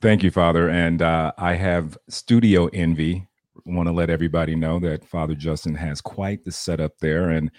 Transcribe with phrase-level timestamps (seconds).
[0.00, 0.70] Thank you, Father.
[0.70, 3.26] And uh, I have studio envy.
[3.66, 7.50] Want to let everybody know that Father Justin has quite the setup there, and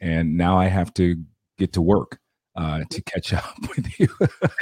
[0.00, 1.22] and now I have to
[1.58, 2.18] get to work
[2.58, 4.08] uh, to catch up with you.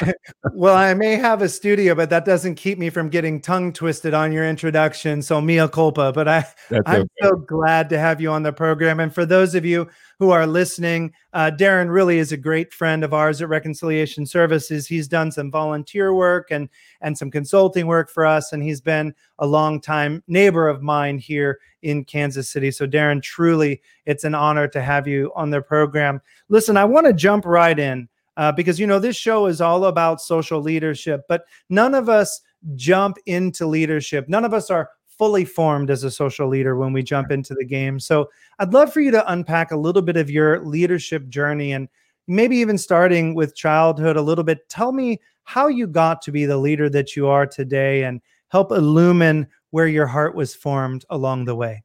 [0.53, 4.13] well, I may have a studio, but that doesn't keep me from getting tongue twisted
[4.13, 5.23] on your introduction.
[5.23, 6.13] So mea culpa.
[6.13, 7.09] But I, That's I'm okay.
[7.23, 9.01] so glad to have you on the program.
[9.01, 13.05] And for those of you who are listening, uh, Darron really is a great friend
[13.05, 14.87] of ours at Reconciliation Services.
[14.87, 16.69] He's done some volunteer work and
[17.01, 21.19] and some consulting work for us, and he's been a long time neighbor of mine
[21.19, 22.71] here in Kansas City.
[22.71, 26.21] So, Darron, truly, it's an honor to have you on the program.
[26.49, 29.87] Listen, I want to jump right in uh, because, you know, this show is all
[29.87, 32.41] about social leadership, but none of us
[32.75, 34.29] jump into leadership.
[34.29, 37.65] None of us are fully formed as a social leader when we jump into the
[37.65, 37.99] game.
[38.01, 41.89] So, I'd love for you to unpack a little bit of your leadership journey and
[42.27, 44.69] maybe even starting with childhood a little bit.
[44.69, 48.73] Tell me how you got to be the leader that you are today and help
[48.73, 51.85] illumine where your heart was formed along the way?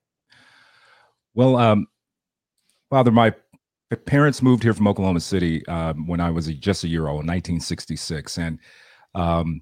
[1.33, 1.87] Well, um,
[2.89, 3.33] Father, my
[4.05, 7.27] parents moved here from Oklahoma City um, when I was just a year old, in
[7.27, 8.59] 1966, and
[9.15, 9.61] um,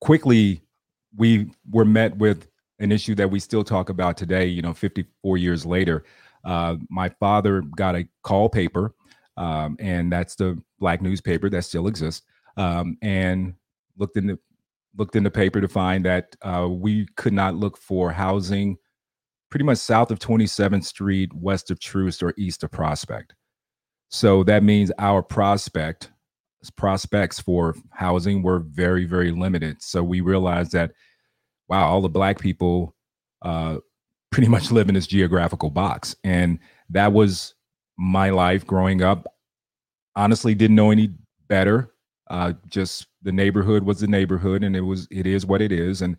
[0.00, 0.62] quickly
[1.16, 2.46] we were met with
[2.78, 4.46] an issue that we still talk about today.
[4.46, 6.04] You know, 54 years later,
[6.44, 8.94] uh, my father got a call paper,
[9.36, 12.24] um, and that's the black newspaper that still exists,
[12.56, 13.54] um, and
[13.96, 14.38] looked in the
[14.96, 18.78] looked in the paper to find that uh, we could not look for housing
[19.50, 23.34] pretty much south of 27th Street, west of Troost, or east of Prospect.
[24.08, 26.10] So that means our prospect
[26.76, 29.80] prospects for housing were very, very limited.
[29.82, 30.92] So we realized that,
[31.68, 32.94] wow, all the black people
[33.42, 33.78] uh,
[34.30, 36.58] pretty much live in this geographical box, and
[36.90, 37.54] that was
[37.96, 39.26] my life growing up.
[40.14, 41.10] Honestly, didn't know any
[41.48, 41.92] better.
[42.28, 46.02] Uh, just the neighborhood was the neighborhood, and it was it is what it is.
[46.02, 46.16] And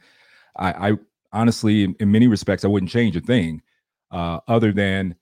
[0.58, 0.94] I, I
[1.34, 3.62] honestly, in, many respects, I wouldn't change a thing,
[4.12, 5.16] uh, other than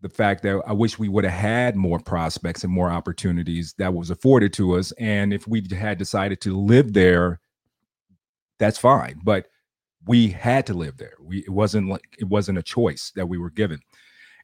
[0.00, 3.94] the fact that I wish we would have had more prospects and more opportunities that
[3.94, 4.92] was afforded to us.
[4.92, 7.40] And if we had decided to live there,
[8.58, 9.20] that's fine.
[9.22, 9.46] But
[10.06, 11.14] we had to live there.
[11.20, 13.80] We it wasn't like it wasn't a choice that we were given.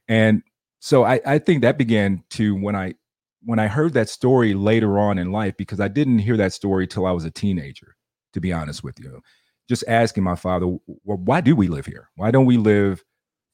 [0.07, 0.43] And
[0.79, 2.95] so I, I think that began to when I
[3.43, 6.87] when I heard that story later on in life, because I didn't hear that story
[6.87, 7.95] till I was a teenager,
[8.33, 9.21] to be honest with you,
[9.69, 12.09] just asking my father, well, why do we live here?
[12.15, 13.03] Why don't we live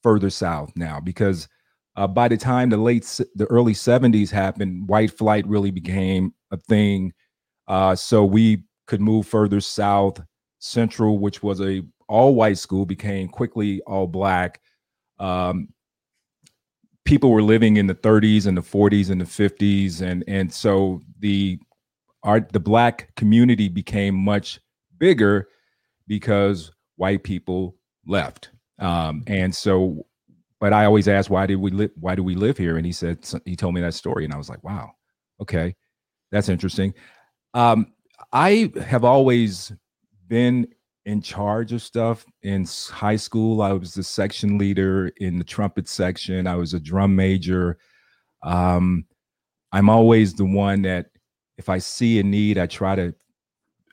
[0.01, 1.01] further south now?
[1.01, 1.47] Because
[1.97, 3.03] uh, by the time the late,
[3.35, 7.11] the early 70s happened, white flight really became a thing.
[7.67, 10.21] Uh, so we could move further south.
[10.61, 14.61] Central, which was a all white school, became quickly all black.
[15.19, 15.69] Um,
[17.03, 21.01] people were living in the 30s and the 40s and the 50s and and so
[21.19, 21.59] the
[22.23, 24.59] art the black community became much
[24.97, 25.47] bigger
[26.07, 27.75] because white people
[28.05, 28.51] left.
[28.79, 30.05] Um, and so,
[30.59, 31.91] but I always asked, why did we live?
[31.99, 32.77] Why do we live here?
[32.77, 34.91] And he said, he told me that story, and I was like, wow,
[35.41, 35.75] okay,
[36.31, 36.93] that's interesting.
[37.53, 37.93] Um,
[38.31, 39.71] I have always
[40.31, 40.65] been
[41.05, 43.61] in charge of stuff in high school.
[43.61, 46.47] I was the section leader in the trumpet section.
[46.47, 47.77] I was a drum major.
[48.41, 49.03] Um,
[49.73, 51.07] I'm always the one that
[51.57, 53.13] if I see a need, I try to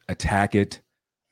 [0.09, 0.81] attack it.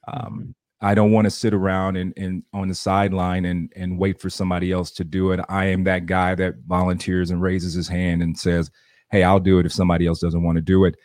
[0.09, 0.51] Um, mm-hmm.
[0.81, 4.29] I don't want to sit around and, and on the sideline and and wait for
[4.29, 5.41] somebody else to do it.
[5.49, 8.73] I am that guy that volunteers and raises his hand and says,
[9.11, 10.97] "Hey, I'll do it if somebody else doesn't want to do it."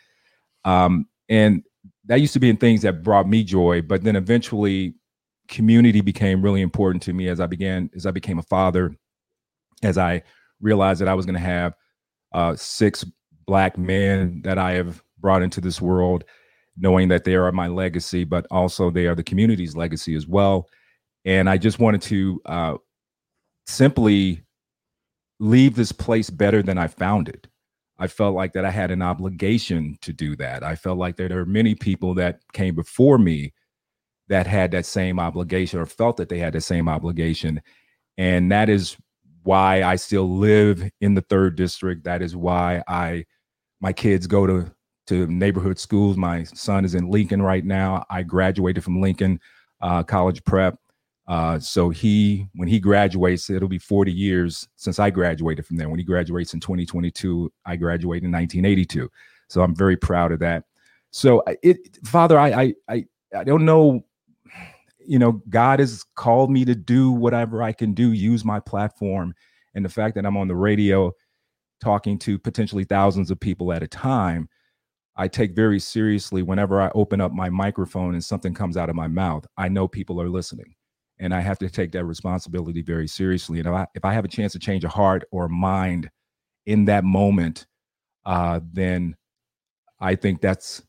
[0.64, 1.62] Um, and
[2.06, 4.94] that used to be in things that brought me joy, but then eventually,
[5.48, 8.94] community became really important to me as I began as I became a father,
[9.82, 10.22] as I
[10.60, 11.74] realized that I was going to have
[12.32, 13.04] uh, six
[13.46, 16.24] black men that I have brought into this world
[16.76, 20.68] knowing that they are my legacy, but also they are the community's legacy as well.
[21.24, 22.74] And I just wanted to uh,
[23.66, 24.42] simply
[25.38, 27.46] leave this place better than I found it.
[28.02, 30.64] I felt like that I had an obligation to do that.
[30.64, 33.52] I felt like there are many people that came before me
[34.26, 37.62] that had that same obligation or felt that they had the same obligation.
[38.18, 38.96] And that is
[39.44, 42.02] why I still live in the third district.
[42.02, 43.24] That is why I
[43.80, 44.72] my kids go to
[45.06, 46.16] to neighborhood schools.
[46.16, 48.04] My son is in Lincoln right now.
[48.10, 49.38] I graduated from Lincoln
[49.80, 50.76] uh, College Prep.
[51.28, 55.88] Uh, so he, when he graduates, it'll be 40 years since I graduated from there.
[55.88, 59.08] When he graduates in 2022, I graduated in 1982.
[59.48, 60.64] So I'm very proud of that.
[61.10, 63.04] So it, Father, I, I, I,
[63.36, 64.04] I don't know.
[65.04, 69.34] You know, God has called me to do whatever I can do, use my platform,
[69.74, 71.12] and the fact that I'm on the radio,
[71.80, 74.48] talking to potentially thousands of people at a time
[75.16, 78.96] I take very seriously whenever I open up my microphone and something comes out of
[78.96, 79.46] my mouth.
[79.56, 80.74] I know people are listening,
[81.22, 83.60] and I have to take that responsibility very seriously.
[83.60, 86.10] And if I, if I have a chance to change a heart or mind
[86.66, 87.66] in that moment,
[88.26, 89.16] uh, then
[90.00, 90.82] I think that's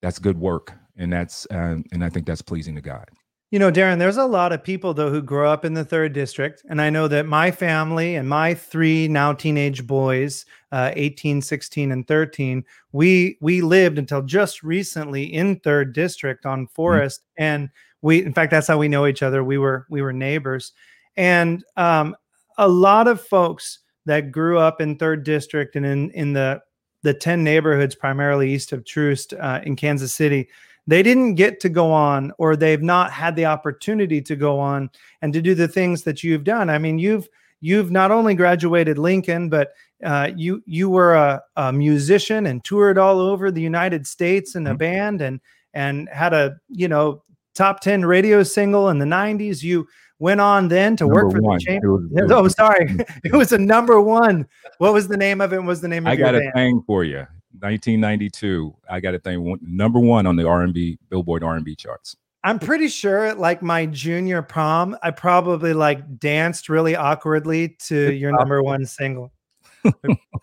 [0.00, 3.10] that's good work, and that's uh, and I think that's pleasing to God.
[3.50, 6.12] You know, Darron, there's a lot of people though who grow up in the third
[6.12, 6.64] district.
[6.68, 11.92] And I know that my family and my three now teenage boys, uh, 18, 16,
[11.92, 16.74] and 13, we we lived until just recently in third district on mm-hmm.
[16.74, 17.20] Forest.
[17.20, 17.44] Mm-hmm.
[17.44, 17.70] And
[18.04, 19.42] we in fact that's how we know each other.
[19.42, 20.72] We were we were neighbors.
[21.16, 22.14] And um,
[22.58, 26.62] a lot of folks that grew up in third district and in in the
[27.02, 30.48] the 10 neighborhoods primarily east of Troost uh, in Kansas City
[30.86, 34.90] they didn't get to go on or they've not had the opportunity to go on
[35.22, 37.26] and to do the things that you've done i mean you've
[37.62, 39.72] you've not only graduated lincoln but
[40.04, 44.66] uh, you you were a, a, musician and toured all over the united states in
[44.66, 44.76] a mm-hmm.
[44.76, 45.40] band and
[45.72, 47.22] and had a you know
[47.54, 49.86] top 10 radio single in the 90s you
[50.18, 51.58] went on then to number work for one.
[51.58, 51.92] the chamber.
[51.92, 54.46] Was, oh, sorry, it was a number one.
[54.78, 55.58] What was the name of it?
[55.58, 57.26] What was the name of I got a thing for you.
[57.60, 58.74] 1992.
[58.90, 62.16] I got a thing number one on the R&B Billboard R&B charts.
[62.42, 68.32] I'm pretty sure, like my junior prom, I probably like danced really awkwardly to your
[68.32, 69.32] number one single.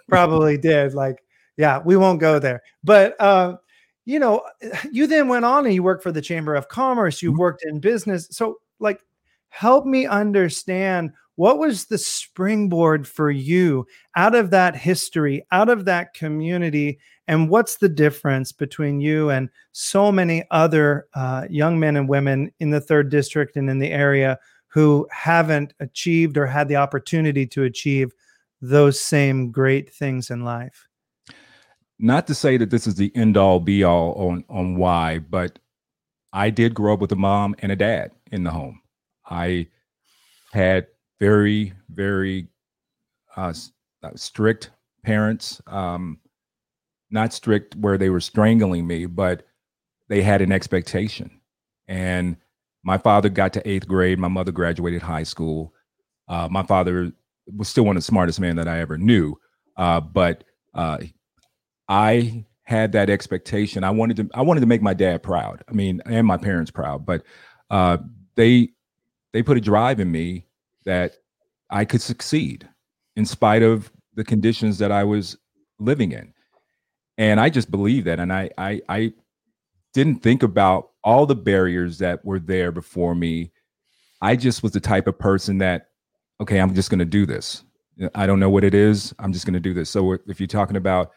[0.08, 0.96] probably did.
[0.96, 1.22] Like,
[1.58, 2.63] yeah, we won't go there.
[2.84, 3.58] But uh,
[4.05, 4.43] you know,
[4.91, 7.22] you then went on and you worked for the Chamber of Commerce.
[7.22, 7.39] You mm-hmm.
[7.39, 8.27] worked in business.
[8.31, 9.01] So, like,
[9.50, 15.86] help me understand what was the springboard for you out of that history, out of
[15.86, 17.00] that community?
[17.27, 22.51] And what's the difference between you and so many other uh, young men and women
[22.60, 27.46] in the third district and in the area who haven't achieved or had the opportunity
[27.48, 28.13] to achieve
[28.62, 30.88] those same great things in life?
[32.03, 35.60] Not to say that this is the end all be all on, on why, but
[36.34, 38.81] I did grow up with a mom and a dad in the home.
[39.29, 39.67] I
[40.51, 40.88] had
[41.20, 42.48] very, very
[43.38, 43.53] uh,
[44.01, 44.72] uh, strict
[45.03, 45.62] parents.
[45.67, 46.17] Um,
[47.12, 49.43] not strict where they were strangling me, but
[50.10, 51.39] they had an expectation.
[51.88, 52.36] And
[52.84, 54.17] my father got to eighth grade.
[54.17, 55.74] My mother graduated high school.
[56.27, 57.12] Uh, my father
[57.55, 59.36] was still one of the smartest men that I ever knew.
[59.77, 60.43] Uh, but
[60.74, 60.98] uh,
[61.88, 63.84] I had that expectation.
[63.84, 64.30] I wanted to.
[64.34, 65.64] I wanted to make my dad proud.
[65.68, 67.06] I mean, and my parents proud.
[67.06, 67.24] But
[67.70, 67.98] uh,
[68.36, 68.70] they
[69.34, 70.46] they put a drive in me
[70.86, 71.14] that
[71.70, 72.68] I could succeed
[73.16, 75.38] in spite of the conditions that I was
[75.80, 76.34] living in.
[77.18, 78.20] And I just believe that.
[78.20, 79.14] And I, I, I
[79.94, 83.52] didn't think about all the barriers that were there before me.
[84.22, 85.90] I just was the type of person that,
[86.40, 87.64] okay, I'm just going to do this.
[88.16, 89.14] I don't know what it is.
[89.20, 89.90] I'm just going to do this.
[89.90, 91.12] So if you're talking about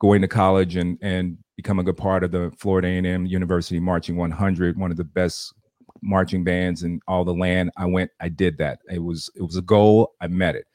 [0.00, 4.76] going to college and and becoming a part of the Florida A&M University Marching 100,
[4.76, 5.54] one of the best
[6.02, 7.70] marching bands in all the land.
[7.76, 8.80] I went, I did that.
[8.90, 10.12] It was it was a goal.
[10.20, 10.66] I met it.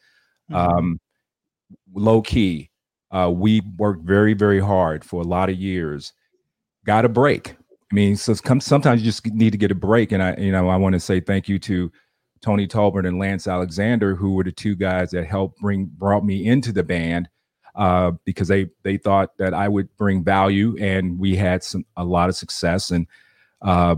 [0.51, 0.77] Mm-hmm.
[0.77, 0.99] Um,
[1.93, 2.69] Lo-Key,
[3.11, 6.13] uh, we worked very very hard for a lot of years.
[6.85, 7.55] Got a break.
[7.91, 10.11] I mean, so come, sometimes you just need to get a break.
[10.11, 11.91] And I, you know, I want to say thank you to
[12.41, 16.45] Tony Tolbert and Lance Alexander, who were the two guys that helped bring brought me
[16.45, 17.27] into the band
[17.75, 22.03] uh, because they they thought that I would bring value, and we had some a
[22.03, 22.91] lot of success.
[22.91, 23.07] And
[23.61, 23.95] uh,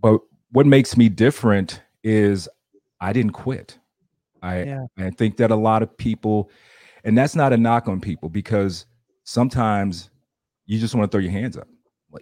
[0.00, 0.20] but
[0.52, 2.48] what makes me different is
[3.00, 3.78] I didn't quit.
[4.42, 4.86] I yeah.
[4.98, 6.50] I think that a lot of people,
[7.04, 8.86] and that's not a knock on people because
[9.24, 10.10] sometimes
[10.66, 11.68] you just want to throw your hands up.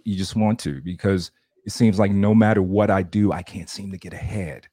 [0.03, 1.31] You just want to because
[1.65, 4.67] it seems like no matter what I do, I can't seem to get ahead.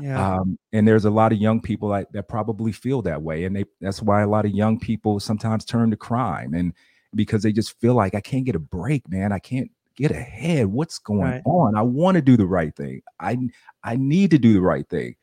[0.00, 0.36] Yeah.
[0.36, 3.44] Um, and there's a lot of young people that, that probably feel that way.
[3.44, 6.72] And they that's why a lot of young people sometimes turn to crime and
[7.14, 9.32] because they just feel like I can't get a break, man.
[9.32, 10.66] I can't get ahead.
[10.66, 11.42] What's going right.
[11.44, 11.76] on?
[11.76, 13.02] I want to do the right thing.
[13.18, 13.36] I
[13.84, 15.16] I need to do the right thing,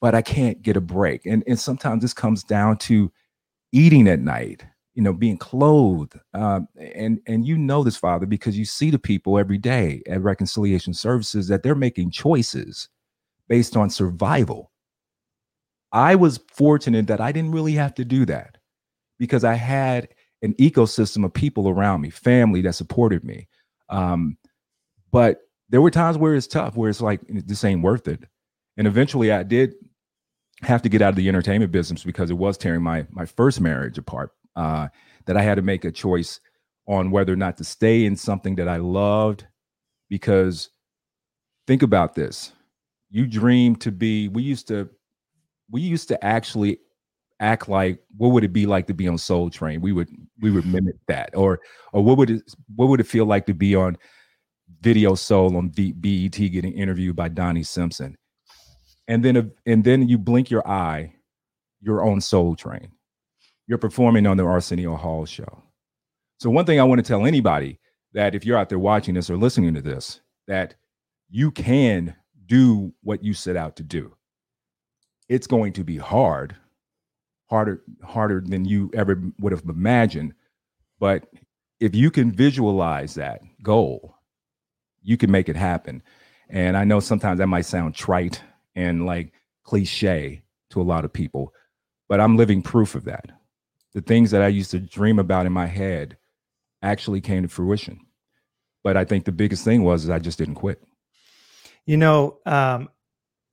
[0.00, 1.26] but I can't get a break.
[1.26, 3.12] And and sometimes this comes down to
[3.72, 4.64] eating at night,
[4.94, 6.18] you know, being clothed.
[6.34, 10.20] Um, and and you know this, Father, because you see the people every day at
[10.20, 12.88] reconciliation services that they're making choices
[13.48, 14.70] based on survival.
[15.92, 18.56] I was fortunate that I didn't really have to do that
[19.18, 20.08] because I had
[20.42, 23.48] an ecosystem of people around me, family that supported me.
[23.88, 24.38] Um,
[25.10, 28.24] but there were times where it's tough, where it's like this ain't worth it.
[28.76, 29.74] And eventually, I did
[30.62, 33.60] have to get out of the entertainment business because it was tearing my my first
[33.60, 34.30] marriage apart.
[34.56, 34.88] Uh,
[35.26, 36.40] that I had to make a choice
[36.86, 39.46] on whether or not to stay in something that I loved.
[40.08, 40.70] Because
[41.66, 42.52] think about this:
[43.12, 44.88] you dream to be we used to
[45.70, 46.78] we used to actually
[47.40, 49.82] act like what would it be like to be on soul train?
[49.82, 50.08] We would
[50.40, 51.30] we would mimic that.
[51.34, 51.60] Or
[51.92, 52.42] or what would it
[52.74, 53.98] what would it feel like to be on
[54.80, 58.16] video soul on v, bet getting interviewed by donnie simpson?
[59.08, 61.14] And then and then you blink your eye
[61.82, 62.92] you're on soul train.
[63.66, 65.62] You're performing on the arsenio hall show.
[66.38, 67.78] So one thing i want to tell anybody
[68.14, 70.74] that if you're out there watching this or listening to this that
[71.28, 72.14] you can
[72.46, 74.14] do what you set out to do.
[75.28, 76.56] It's going to be hard,
[77.48, 80.34] harder, harder than you ever would have imagined.
[80.98, 81.26] But
[81.80, 84.16] if you can visualize that goal,
[85.02, 86.02] you can make it happen.
[86.48, 88.42] And I know sometimes that might sound trite
[88.74, 89.32] and like
[89.64, 91.52] cliche to a lot of people,
[92.08, 93.30] but I'm living proof of that.
[93.94, 96.16] The things that I used to dream about in my head
[96.82, 98.00] actually came to fruition.
[98.82, 100.82] But I think the biggest thing was I just didn't quit.
[101.86, 102.88] You know, um,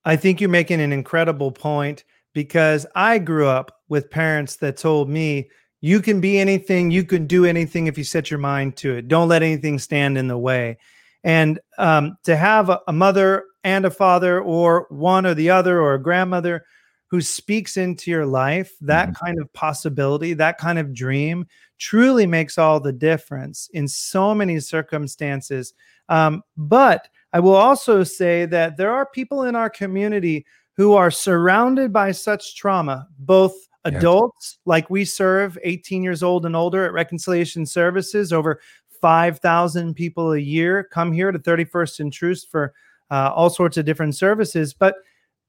[0.06, 5.10] I think you're making an incredible point because I grew up with parents that told
[5.10, 5.50] me,
[5.82, 9.08] you can be anything, you can do anything if you set your mind to it.
[9.08, 10.78] Don't let anything stand in the way.
[11.24, 15.82] And um, to have a, a mother and a father, or one or the other,
[15.82, 16.66] or a grandmother
[17.10, 19.26] who speaks into your life, that mm-hmm.
[19.26, 21.46] kind of possibility, that kind of dream
[21.80, 25.74] truly makes all the difference in so many circumstances.
[26.10, 30.46] Um, but I will also say that there are people in our community
[30.78, 33.54] who are surrounded by such trauma, both
[33.86, 38.60] adults like we serve 18 years old and older at reconciliation services over
[39.02, 42.74] 5000 people a year come here to 31st and Troost for
[43.10, 44.96] uh, all sorts of different services but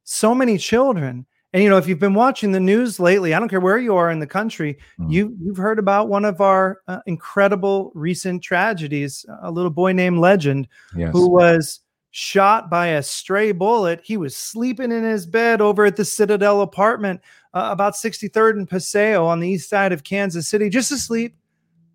[0.05, 3.49] so many children and you know, if you've been watching the news lately, I don't
[3.49, 5.11] care where you are in the country, mm.
[5.11, 9.27] you you've heard about one of our uh, incredible recent tragedies.
[9.43, 11.11] A little boy named Legend, yes.
[11.13, 11.81] who was
[12.13, 14.01] shot by a stray bullet.
[14.05, 17.21] He was sleeping in his bed over at the Citadel apartment,
[17.55, 21.37] uh, about 63rd and Paseo on the east side of Kansas City, just asleep,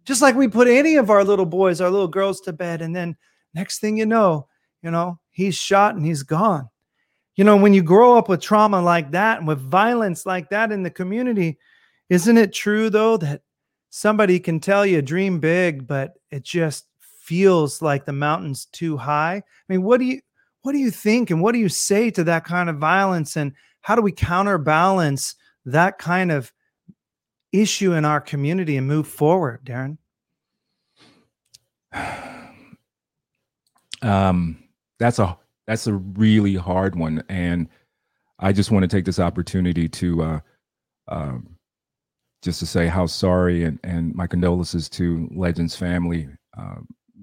[0.04, 2.82] just like we put any of our little boys, our little girls to bed.
[2.82, 3.16] And then
[3.54, 4.48] next thing you know,
[4.82, 6.70] you know, he's shot and he's gone.
[7.36, 10.72] You know, when you grow up with trauma like that and with violence like that
[10.72, 11.58] in the community,
[12.10, 13.42] isn't it true though that
[13.90, 19.36] somebody can tell you dream big, but it just feels like the mountain's too high?
[19.36, 20.22] I mean, what do you
[20.62, 23.54] what do you think and what do you say to that kind of violence and
[23.82, 26.52] how do we counterbalance that kind of
[27.52, 29.98] issue in our community and move forward, Darron?
[34.02, 34.64] Um,
[35.00, 35.36] that's a
[35.68, 37.68] that's a really hard one, and
[38.40, 40.40] I just want to take this opportunity to uh,
[41.08, 41.58] um,
[42.44, 46.28] just to say how sorry and and my condolences to Legend's family.
[46.58, 46.76] Uh,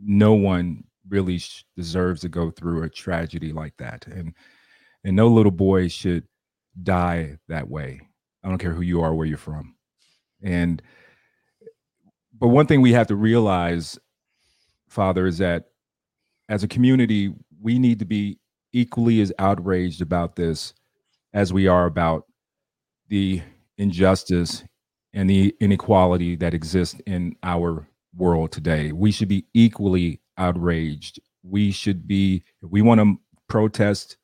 [0.05, 4.35] no one really sh- deserves to go through a tragedy like that, and
[5.05, 6.25] and no little boy should
[6.83, 8.01] die that way.
[8.45, 9.77] I don't care who you are, where you're from,
[10.43, 10.83] and
[12.39, 13.97] but one thing we have to realize,
[14.89, 15.67] Father, is that
[16.49, 17.33] as a community,
[17.63, 18.39] we need to be
[18.73, 20.75] equally as outraged about this
[21.33, 22.27] as we are about
[23.09, 23.43] the
[23.79, 24.65] injustice
[25.15, 28.93] and the inequality that exists in our world today.
[28.93, 31.21] We should be equally outraged.
[31.43, 34.17] We should be, if we want to protest,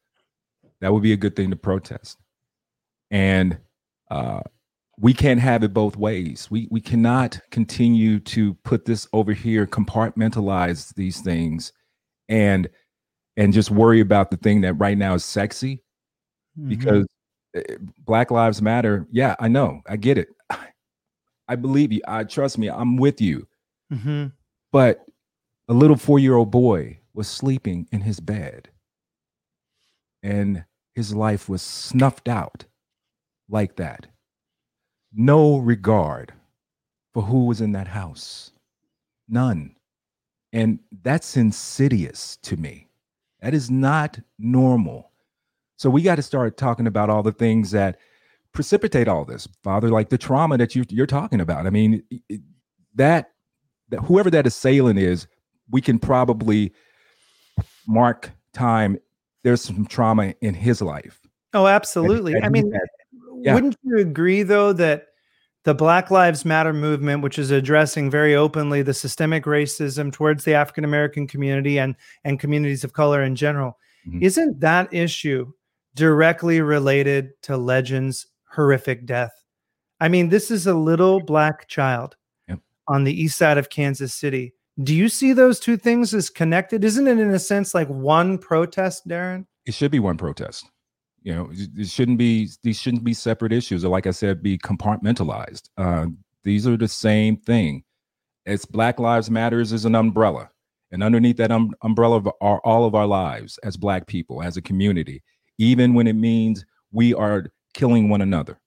[0.80, 2.18] that would be a good thing to protest.
[3.10, 3.58] And
[4.10, 4.40] uh,
[4.98, 6.50] we can't have it both ways.
[6.50, 11.72] We we cannot continue to put this over here, compartmentalize these things,
[12.28, 12.68] and
[13.38, 15.82] and just worry about the thing that right now is sexy,
[16.58, 16.68] mm-hmm.
[16.68, 17.06] because
[17.54, 17.62] eh,
[18.04, 19.06] Black Lives Matter.
[19.10, 20.28] Yeah, I know, I get it.
[21.48, 22.02] I believe you.
[22.06, 22.68] I trust me.
[22.68, 23.48] I'm with you.
[23.90, 24.26] Mm-hmm.
[24.70, 25.06] But
[25.68, 28.68] a little four year old boy was sleeping in his bed,
[30.22, 30.64] and
[30.94, 32.66] his life was snuffed out
[33.48, 34.08] like that
[35.12, 36.32] no regard
[37.14, 38.52] for who was in that house.
[39.28, 39.76] None.
[40.52, 42.87] And that's insidious to me.
[43.40, 45.10] That is not normal.
[45.76, 47.98] So we got to start talking about all the things that
[48.52, 51.66] precipitate all this, Father, like the trauma that you, you're talking about.
[51.66, 52.02] I mean,
[52.94, 53.30] that,
[53.90, 55.26] that whoever that assailant is,
[55.70, 56.72] we can probably
[57.86, 58.98] mark time.
[59.44, 61.20] There's some trauma in his life.
[61.54, 62.36] Oh, absolutely.
[62.42, 62.72] I mean,
[63.40, 63.54] yeah.
[63.54, 65.07] Wouldn't you agree, though, that
[65.68, 70.54] the Black Lives Matter movement, which is addressing very openly the systemic racism towards the
[70.54, 71.94] African American community and,
[72.24, 73.76] and communities of color in general,
[74.08, 74.22] mm-hmm.
[74.22, 75.52] isn't that issue
[75.94, 79.32] directly related to Legend's horrific death?
[80.00, 82.16] I mean, this is a little black child
[82.48, 82.60] yep.
[82.86, 84.54] on the east side of Kansas City.
[84.82, 86.82] Do you see those two things as connected?
[86.82, 89.44] Isn't it, in a sense, like one protest, Darron?
[89.66, 90.64] It should be one protest.
[91.28, 94.56] You know, it shouldn't be these shouldn't be separate issues, or like I said, be
[94.56, 95.68] compartmentalized.
[95.76, 96.06] Uh,
[96.42, 97.84] these are the same thing.
[98.46, 100.48] It's Black Lives Matters is an umbrella,
[100.90, 104.62] and underneath that um, umbrella are all of our lives as Black people, as a
[104.62, 105.22] community.
[105.58, 108.58] Even when it means we are killing one another,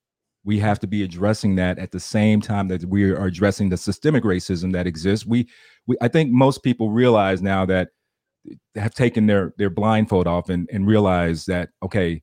[0.43, 3.77] we have to be addressing that at the same time that we are addressing the
[3.77, 5.25] systemic racism that exists.
[5.25, 5.49] We,
[5.87, 7.89] we I think most people realize now that
[8.75, 12.21] have taken their their blindfold off and, and realize that okay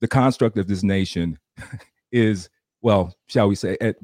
[0.00, 1.38] the construct of this nation
[2.12, 2.48] is,
[2.82, 3.96] well, shall we say, at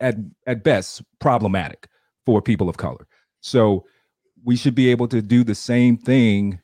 [0.00, 1.88] at at best problematic
[2.24, 3.06] for people of color.
[3.40, 3.86] So
[4.44, 6.60] we should be able to do the same thing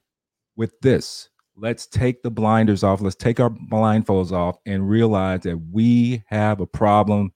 [0.57, 1.29] with this.
[1.57, 3.01] Let's take the blinders off.
[3.01, 7.33] Let's take our blindfolds off and realize that we have a problem.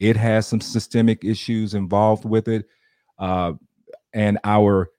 [0.00, 2.66] It has some systemic issues involved with it,
[3.18, 3.52] uh,
[4.12, 4.90] and our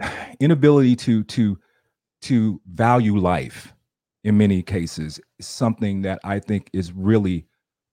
[0.40, 1.58] inability to to
[2.22, 3.73] to value life
[4.24, 7.46] in many cases something that I think is really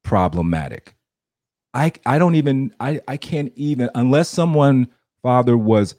[0.03, 0.95] problematic.
[1.73, 4.87] I I don't even I I can't even unless someone
[5.21, 5.95] father was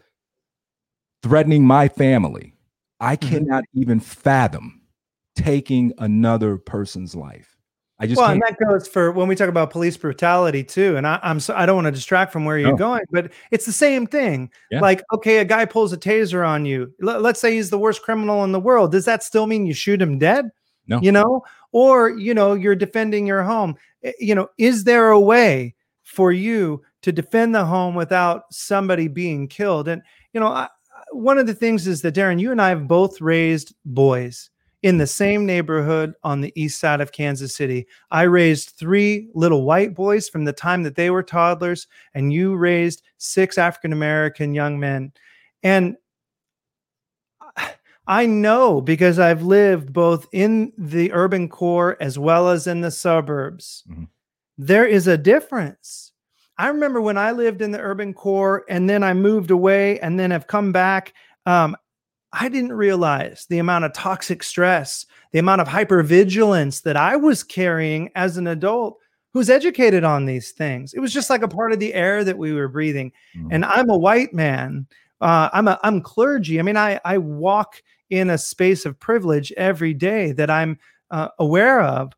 [1.22, 2.54] threatening my family.
[3.00, 3.28] I mm-hmm.
[3.30, 4.82] cannot even fathom
[5.36, 7.51] taking another person's life.
[8.02, 8.42] I just well, can't.
[8.42, 10.96] and that goes for when we talk about police brutality too.
[10.96, 12.76] And I, am so I don't want to distract from where you're no.
[12.76, 14.50] going, but it's the same thing.
[14.72, 14.80] Yeah.
[14.80, 16.92] Like, okay, a guy pulls a taser on you.
[17.00, 18.90] L- let's say he's the worst criminal in the world.
[18.90, 20.50] Does that still mean you shoot him dead?
[20.88, 21.00] No.
[21.00, 23.76] You know, or you know, you're defending your home.
[24.18, 29.46] You know, is there a way for you to defend the home without somebody being
[29.46, 29.86] killed?
[29.86, 30.68] And you know, I,
[31.12, 34.50] one of the things is that Darron, you and I have both raised boys
[34.82, 37.86] in the same neighborhood on the east side of Kansas City.
[38.10, 42.56] I raised three little white boys from the time that they were toddlers, and you
[42.56, 45.12] raised six African American young men.
[45.62, 45.96] And
[48.06, 52.90] I know because I've lived both in the urban core as well as in the
[52.90, 53.84] suburbs.
[53.88, 54.04] Mm-hmm.
[54.58, 56.12] There is a difference.
[56.58, 60.18] I remember when I lived in the urban core and then I moved away and
[60.18, 61.14] then have come back.
[61.46, 61.76] Um,
[62.32, 67.42] I didn't realize the amount of toxic stress, the amount of hypervigilance that I was
[67.42, 68.98] carrying as an adult
[69.32, 70.94] who's educated on these things.
[70.94, 73.12] It was just like a part of the air that we were breathing.
[73.36, 73.48] Mm.
[73.50, 74.86] And I'm a white man.
[75.20, 76.58] Uh, I'm a I'm clergy.
[76.58, 80.78] I mean, I I walk in a space of privilege every day that I'm
[81.10, 82.12] uh, aware of.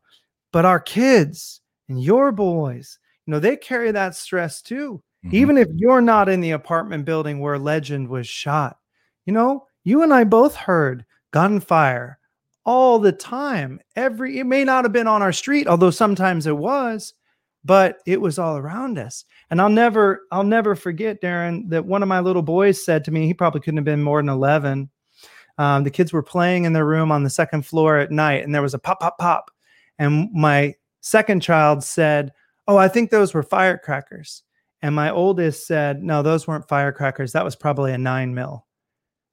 [0.51, 5.03] But our kids and your boys, you know, they carry that stress too.
[5.25, 5.35] Mm-hmm.
[5.35, 8.77] Even if you're not in the apartment building where Legend was shot,
[9.25, 12.19] you know, you and I both heard gunfire
[12.65, 13.79] all the time.
[13.95, 17.13] Every it may not have been on our street, although sometimes it was,
[17.63, 19.23] but it was all around us.
[19.49, 23.11] And I'll never, I'll never forget, Darron, that one of my little boys said to
[23.11, 24.89] me, he probably couldn't have been more than 11.
[25.57, 28.53] Um, the kids were playing in their room on the second floor at night, and
[28.53, 29.51] there was a pop, pop, pop.
[29.99, 32.33] And my second child said,
[32.67, 34.41] Oh, I think those were firecrackers.
[34.81, 37.31] And my oldest said, No, those weren't firecrackers.
[37.31, 38.64] That was probably a nine mil.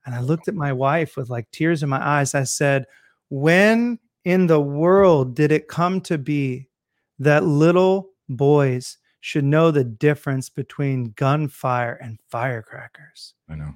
[0.04, 2.34] And I looked at my wife with like tears in my eyes.
[2.34, 2.86] I said,
[3.28, 6.68] When in the world did it come to be
[7.18, 13.34] that little boys should know the difference between gunfire and firecrackers?
[13.48, 13.74] I know.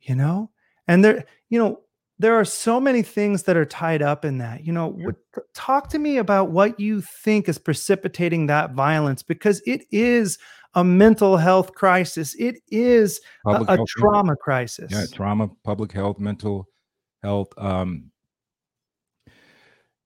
[0.00, 0.50] You know?
[0.86, 1.80] And there, you know,
[2.18, 4.64] there are so many things that are tied up in that.
[4.64, 5.16] You know, sure.
[5.54, 10.38] talk to me about what you think is precipitating that violence because it is
[10.74, 12.34] a mental health crisis.
[12.34, 14.90] It is a, a trauma crisis.
[14.90, 16.68] Yeah, trauma, public health, mental
[17.22, 17.48] health.
[17.56, 18.10] Um,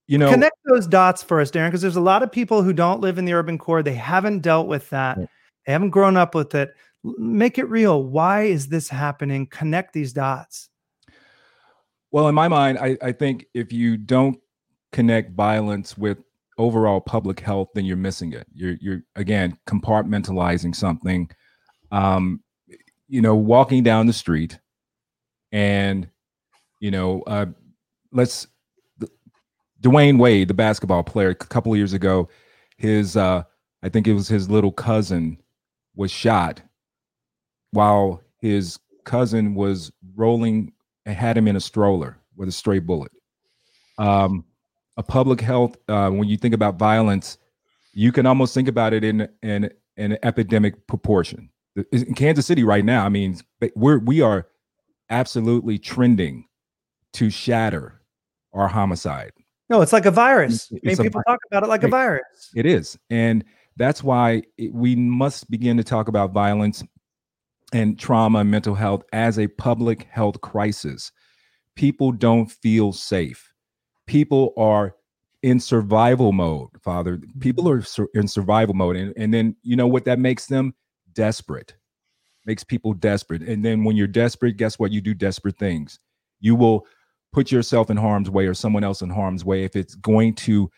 [0.06, 2.72] you know, connect those dots for us, Darron, because there's a lot of people who
[2.72, 3.82] don't live in the urban core.
[3.82, 5.18] They haven't dealt with that.
[5.18, 5.28] Right.
[5.66, 6.74] They haven't grown up with it.
[7.04, 8.02] Make it real.
[8.02, 9.46] Why is this happening?
[9.46, 10.70] Connect these dots.
[12.10, 14.40] Well, in my mind, I, I think if you don't
[14.92, 16.18] connect violence with
[16.58, 18.46] overall public health, then you're missing it.
[18.52, 21.30] You're you're again compartmentalizing something.
[21.90, 22.42] Um,
[23.08, 24.58] you know, walking down the street,
[25.52, 26.08] and
[26.80, 27.46] you know, uh,
[28.12, 28.46] let's
[29.80, 32.28] Dwyane Wade, the basketball player, a couple years ago,
[32.76, 33.44] his uh,
[33.82, 35.38] I think it was his little cousin
[35.94, 36.60] was shot
[37.70, 40.72] while his cousin was rolling
[41.06, 43.12] had him in a stroller with a stray bullet.
[43.98, 44.44] Um,
[44.98, 47.38] a public health, uh, when you think about violence,
[47.94, 51.48] you can almost think about it in in, in an epidemic proportion.
[51.92, 53.38] In Kansas City right now, I mean,
[53.76, 54.48] we're we are
[55.08, 56.46] absolutely trending
[57.14, 58.02] to shatter
[58.52, 59.32] our homicide.
[59.70, 60.68] No, it's like a virus.
[60.72, 62.50] I mean, people talk about it like a virus.
[62.54, 63.44] It is, and
[63.76, 66.82] that's why it, we must begin to talk about violence
[67.72, 71.12] and trauma and mental health as a public health crisis.
[71.76, 73.48] People don't feel safe.
[74.08, 74.96] People are
[75.42, 77.20] in survival mode, Father.
[77.38, 78.02] People mm-hmm.
[78.02, 78.96] are in survival mode.
[78.96, 80.74] And, and then, you know what that makes them?
[81.12, 81.76] Desperate.
[82.46, 83.42] Makes people desperate.
[83.42, 84.90] And then when you're desperate, guess what?
[84.90, 86.00] You do desperate things.
[86.40, 86.86] You will
[87.32, 90.70] put yourself in harm's way or someone else in harm's way if it's going to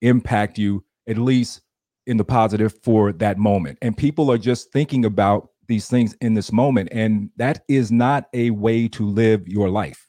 [0.00, 1.60] impact you, at least
[2.06, 3.78] in the positive for that moment.
[3.82, 6.88] And people are just thinking about these things in this moment.
[6.92, 10.08] And that is not a way to live your life.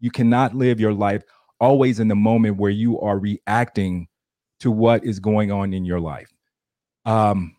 [0.00, 1.22] You cannot live your life
[1.62, 4.08] always in the moment where you are reacting
[4.60, 6.30] to what is going on in your life.
[7.06, 7.56] Um,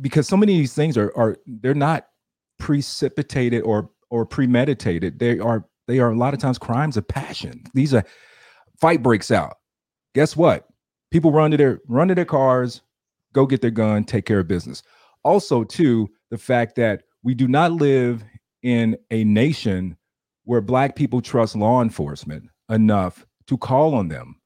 [0.00, 2.08] because so many of these things are are they're not
[2.58, 5.18] precipitated or or premeditated.
[5.18, 7.64] They are they are a lot of times crimes of passion.
[7.74, 8.04] These are
[8.80, 9.54] fight breaks out.
[10.14, 10.66] Guess what?
[11.12, 12.82] People run to their run to their cars,
[13.32, 14.82] go get their gun, take care of business.
[15.22, 18.24] Also, too, the fact that we do not live
[18.62, 19.96] in a nation
[20.44, 24.36] where black people trust law enforcement enough to call on them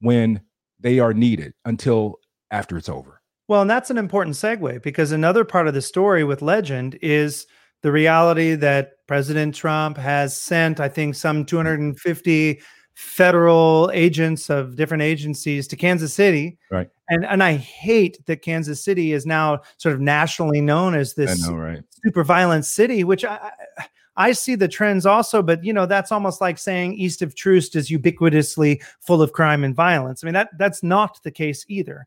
[0.00, 0.40] when
[0.80, 2.18] they are needed until
[2.50, 3.20] after it's over.
[3.48, 7.46] Well, and that's an important segue because another part of the story with Legend is
[7.82, 12.60] the reality that President Trump has sent, I think, some 250
[12.94, 16.58] federal agents of different agencies to Kansas City.
[16.70, 16.88] Right.
[17.08, 21.46] And and I hate that Kansas City is now sort of nationally known as this
[21.46, 21.82] know, right.
[22.04, 23.84] super violent city, which I I
[24.32, 27.90] see the trends also, but you know, that's almost like saying east of Troost is
[27.90, 30.22] ubiquitously full of crime and violence.
[30.22, 32.06] I mean, that that's not the case either.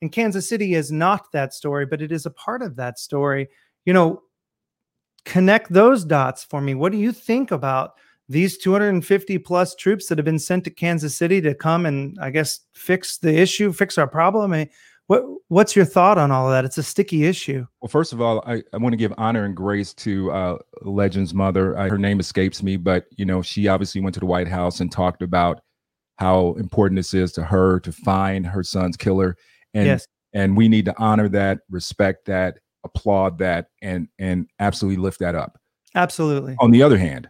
[0.00, 3.48] And Kansas City is not that story, but it is a part of that story.
[3.84, 4.22] You know,
[5.24, 6.74] connect those dots for me.
[6.74, 7.94] What do you think about
[8.28, 12.30] these 250 plus troops that have been sent to Kansas City to come and I
[12.30, 14.52] guess fix the issue, fix our problem.
[14.52, 14.70] I mean,
[15.08, 16.64] what what's your thought on all of that?
[16.64, 17.66] It's a sticky issue.
[17.80, 21.34] Well, first of all, I, I want to give honor and grace to uh, Legend's
[21.34, 21.76] mother.
[21.76, 24.80] I, her name escapes me, but you know, she obviously went to the White House
[24.80, 25.60] and talked about
[26.16, 29.36] how important this is to her to find her son's killer.
[29.74, 30.06] And yes.
[30.34, 35.34] and we need to honor that, respect that, applaud that, and and absolutely lift that
[35.34, 35.58] up.
[35.94, 36.54] Absolutely.
[36.60, 37.28] On the other hand,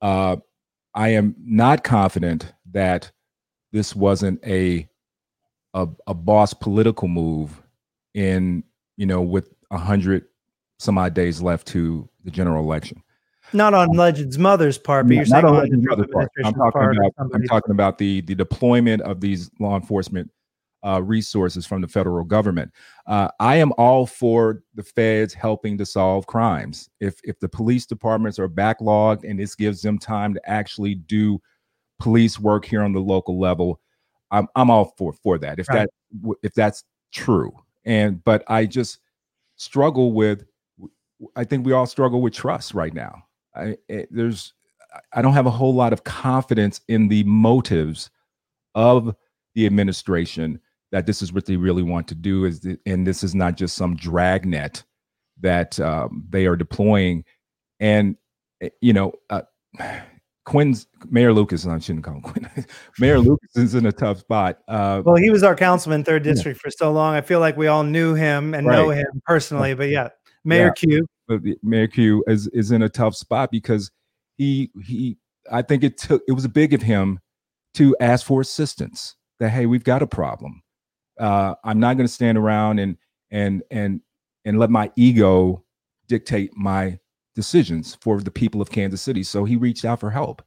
[0.00, 0.36] uh,
[0.94, 3.10] I am not confident that
[3.72, 4.88] this wasn't a,
[5.76, 7.62] a a boss political move
[8.14, 8.64] in
[8.96, 10.24] you know with a hundred
[10.78, 13.02] some odd days left to the general election.
[13.52, 16.28] Not on um, Legend's mother's part, but you're saying on Legend's mother's part.
[16.44, 20.30] I'm talking about I'm talking about the the deployment of these law enforcement
[20.84, 22.72] uh, resources from the federal government.
[23.06, 26.88] Uh, I am all for the feds helping to solve crimes.
[27.00, 31.40] If if the police departments are backlogged and this gives them time to actually do
[32.00, 33.80] police work here on the local level,
[34.30, 35.58] I'm I'm all for for that.
[35.58, 35.88] If right.
[36.22, 37.52] that if that's true,
[37.84, 38.98] and but I just
[39.56, 40.44] struggle with.
[41.34, 43.22] I think we all struggle with trust right now.
[43.54, 44.52] I, it, eh, there's
[45.12, 48.10] I don't have a whole lot of confidence in the motives
[48.74, 49.14] of
[49.54, 50.60] the administration
[50.92, 53.56] that this is what they really want to do is the, and this is not
[53.56, 54.84] just some dragnet
[55.40, 57.24] that um, they are deploying
[57.80, 58.16] and
[58.60, 59.42] eh, you know uh,
[60.46, 62.48] Quinn's Mayor Lucas, I shouldn't call him Quinn.
[63.00, 64.60] Mayor Lucas is in a tough spot.
[64.68, 66.62] Uh, well, he was our councilman, third district, yeah.
[66.62, 67.14] for so long.
[67.14, 68.76] I feel like we all knew him and right.
[68.76, 69.74] know him personally.
[69.74, 70.08] But yeah,
[70.44, 71.02] Mayor yeah.
[71.28, 71.56] Q.
[71.64, 73.90] Mayor Q is is in a tough spot because
[74.38, 75.18] he he.
[75.50, 77.18] I think it took it was big of him
[77.74, 79.16] to ask for assistance.
[79.40, 80.62] That hey, we've got a problem.
[81.18, 82.96] Uh, I'm not going to stand around and
[83.32, 84.00] and and
[84.44, 85.64] and let my ego
[86.06, 87.00] dictate my
[87.36, 89.22] decisions for the people of Kansas City.
[89.22, 90.42] So he reached out for help.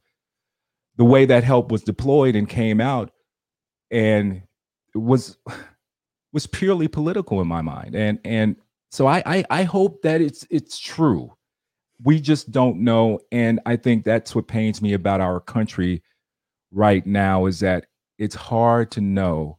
[0.96, 3.12] The way that help was deployed and came out
[3.90, 4.42] and
[4.94, 5.38] was
[6.32, 7.94] was purely political in my mind.
[7.94, 8.56] And and
[8.90, 11.32] so I, I I hope that it's it's true.
[12.02, 13.20] We just don't know.
[13.32, 16.02] And I think that's what pains me about our country
[16.72, 17.86] right now is that
[18.18, 19.58] it's hard to know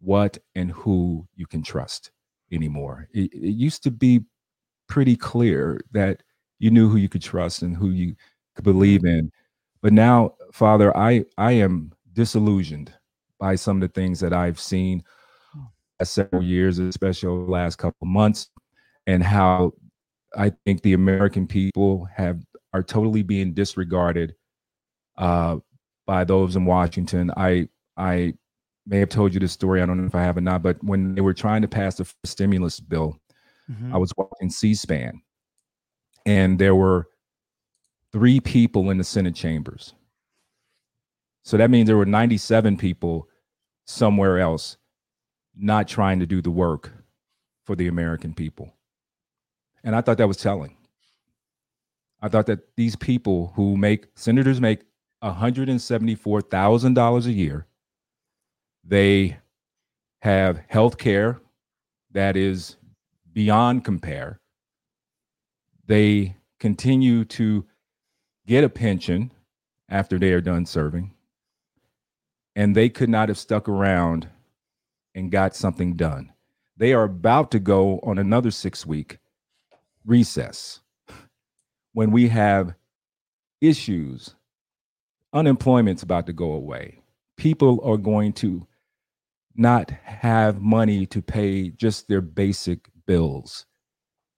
[0.00, 2.10] what and who you can trust
[2.52, 3.08] anymore.
[3.12, 4.20] It, it used to be
[4.88, 6.22] pretty clear that
[6.64, 8.16] you knew who you could trust and who you
[8.54, 9.30] could believe in.
[9.82, 12.90] But now, Father, I I am disillusioned
[13.38, 15.02] by some of the things that I've seen
[15.54, 16.04] oh.
[16.04, 18.48] several years, especially over the last couple months,
[19.06, 19.74] and how
[20.34, 22.40] I think the American people have
[22.72, 24.34] are totally being disregarded
[25.18, 25.58] uh,
[26.06, 27.30] by those in Washington.
[27.36, 28.32] I I
[28.86, 29.82] may have told you this story.
[29.82, 31.96] I don't know if I have or not, but when they were trying to pass
[31.96, 33.18] the stimulus bill,
[33.70, 33.94] mm-hmm.
[33.94, 35.20] I was watching C-SPAN,
[36.26, 37.08] and there were
[38.12, 39.94] three people in the Senate chambers.
[41.42, 43.28] So that means there were 97 people
[43.84, 44.76] somewhere else
[45.56, 46.92] not trying to do the work
[47.64, 48.74] for the American people.
[49.82, 50.76] And I thought that was telling.
[52.22, 54.80] I thought that these people who make senators make
[55.22, 57.66] $174,000 a year,
[58.82, 59.36] they
[60.20, 61.40] have health care
[62.12, 62.76] that is
[63.32, 64.40] beyond compare
[65.86, 67.66] they continue to
[68.46, 69.32] get a pension
[69.88, 71.14] after they are done serving.
[72.56, 74.28] And they could not have stuck around
[75.14, 76.32] and got something done.
[76.76, 79.18] They are about to go on another six week
[80.04, 80.80] recess
[81.92, 82.74] when we have
[83.60, 84.34] issues.
[85.32, 87.00] Unemployment's about to go away.
[87.36, 88.66] People are going to
[89.56, 93.66] not have money to pay just their basic bills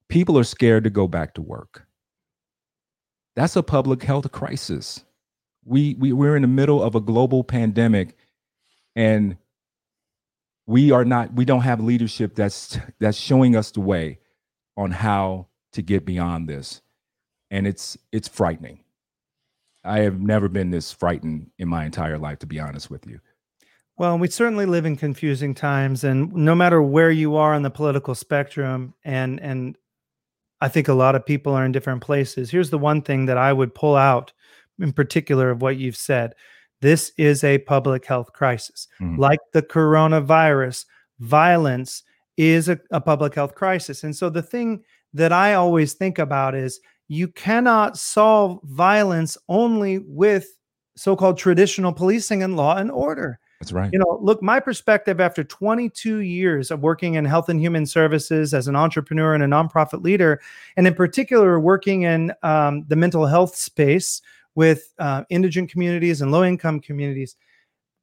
[0.09, 1.85] people are scared to go back to work.
[3.35, 5.03] That's a public health crisis.
[5.65, 8.15] We, we we're in the middle of a global pandemic
[8.95, 9.37] and
[10.65, 14.19] we are not we don't have leadership that's that's showing us the way
[14.75, 16.81] on how to get beyond this
[17.51, 18.79] and it's it's frightening
[19.83, 23.19] i have never been this frightened in my entire life to be honest with you
[23.99, 27.71] well, we certainly live in confusing times, and no matter where you are on the
[27.71, 29.75] political spectrum, and and
[30.61, 32.49] I think a lot of people are in different places.
[32.49, 34.33] Here's the one thing that I would pull out
[34.79, 36.33] in particular of what you've said.
[36.81, 38.87] This is a public health crisis.
[39.01, 39.19] Mm-hmm.
[39.19, 40.85] Like the coronavirus,
[41.19, 42.03] violence
[42.37, 44.03] is a, a public health crisis.
[44.03, 49.99] And so the thing that I always think about is you cannot solve violence only
[49.99, 50.47] with
[50.95, 53.39] so called traditional policing and law and order.
[53.59, 53.89] That's right.
[53.91, 58.53] You know, look, my perspective after 22 years of working in health and human services
[58.53, 60.39] as an entrepreneur and a nonprofit leader,
[60.75, 64.21] and in particular working in um, the mental health space
[64.53, 67.35] with uh, indigent communities and low income communities,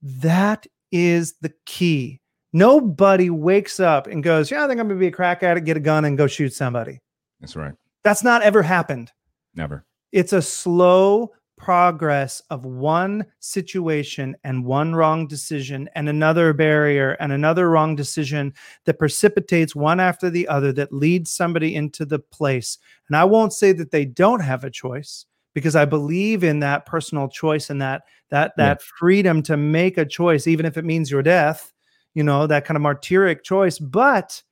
[0.02, 2.20] that is the key.
[2.52, 5.66] Nobody wakes up and goes, Yeah, I think I'm going to be a crack addict,
[5.66, 7.00] get a gun, and go shoot somebody.
[7.40, 7.74] That's right.
[8.04, 9.10] That's not ever happened.
[9.54, 9.84] Never.
[10.12, 17.32] It's a slow, progress of one situation and one wrong decision and another barrier and
[17.32, 18.52] another wrong decision
[18.84, 22.78] that precipitates one after the other that leads somebody into the place.
[23.08, 26.86] And I won't say that they don't have a choice because I believe in that
[26.86, 28.86] personal choice and that that that yeah.
[28.98, 31.72] freedom to make a choice even if it means your death,
[32.14, 34.42] you know, that kind of martyric choice, but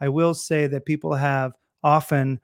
[0.00, 2.40] I will say that people have often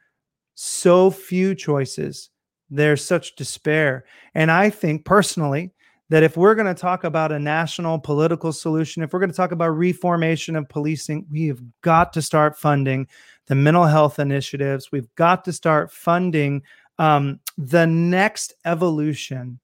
[0.54, 2.30] so few choices
[2.70, 4.04] there's such despair.
[4.34, 5.72] And I think personally
[6.08, 9.36] that if we're going to talk about a national political solution, if we're going to
[9.36, 13.08] talk about reformation of policing, we have got to start funding
[13.46, 14.92] the mental health initiatives.
[14.92, 16.62] We've got to start funding
[16.98, 19.58] um, the next evolution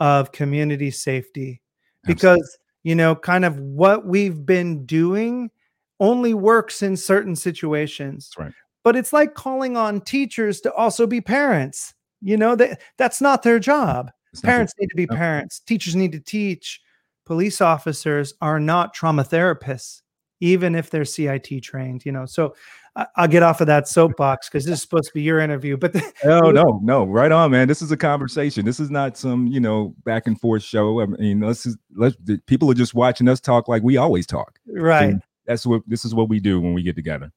[0.00, 1.62] of community safety
[2.04, 2.58] because, Absolutely.
[2.82, 5.50] you know, kind of what we've been doing
[5.98, 8.30] only works in certain situations.
[8.38, 8.52] Right.
[8.84, 11.94] But it's like calling on teachers to also be parents
[12.26, 14.10] you know that that's not their job.
[14.32, 15.60] It's parents need to be parents.
[15.60, 16.80] Teachers need to teach.
[17.24, 20.02] Police officers are not trauma therapists,
[20.40, 22.04] even if they're CIT trained.
[22.04, 22.56] You know, so
[22.96, 25.76] I, will get off of that soapbox because this is supposed to be your interview.
[25.76, 27.68] But the, no, no, no, right on, man.
[27.68, 28.64] This is a conversation.
[28.64, 31.00] This is not some you know back and forth show.
[31.00, 34.58] I mean, let's let's people are just watching us talk like we always talk.
[34.66, 35.10] Right.
[35.10, 37.30] And that's what this is what we do when we get together.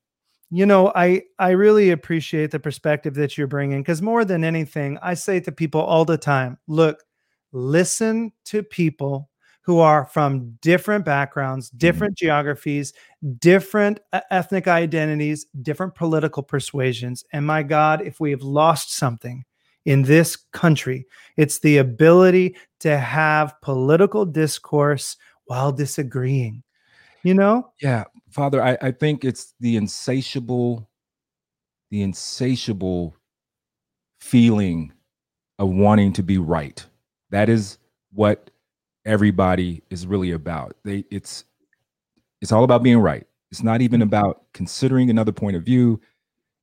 [0.52, 4.98] You know, I I really appreciate the perspective that you're bringing because more than anything,
[5.02, 7.04] I say to people all the time, look,
[7.52, 9.30] listen to people
[9.62, 11.78] who are from different backgrounds, mm-hmm.
[11.78, 12.26] different mm-hmm.
[12.26, 12.94] geographies,
[13.38, 14.00] different
[14.32, 17.24] ethnic identities, different political persuasions.
[17.32, 19.46] And my God, if we have lost something
[19.86, 21.06] in this country,
[21.38, 26.64] it's the ability to have political discourse while disagreeing.
[27.24, 27.72] You know?
[27.82, 30.90] Yeah, Father, I, I think it's the insatiable,
[31.92, 33.16] the insatiable
[34.20, 34.94] feeling
[35.58, 36.86] of wanting to be right.
[37.32, 37.78] That is
[38.14, 38.50] what
[39.06, 40.76] everybody is really about.
[40.84, 41.46] They it's
[42.42, 43.26] it's all about being right.
[43.52, 44.08] It's not even mm-hmm.
[44.08, 46.00] about considering another point of view.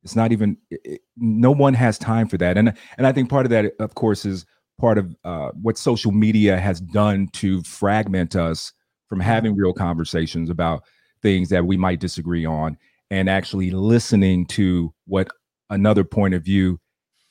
[0.03, 2.57] It's not even it, no one has time for that.
[2.57, 4.45] And and I think part of that of course is
[4.79, 8.73] part of uh, what social media has done to fragment us
[9.07, 9.27] from mm-hmm.
[9.27, 10.83] having real conversations about
[11.21, 12.77] things that we might disagree on
[13.09, 15.27] and actually listening to what
[15.69, 16.79] another point of view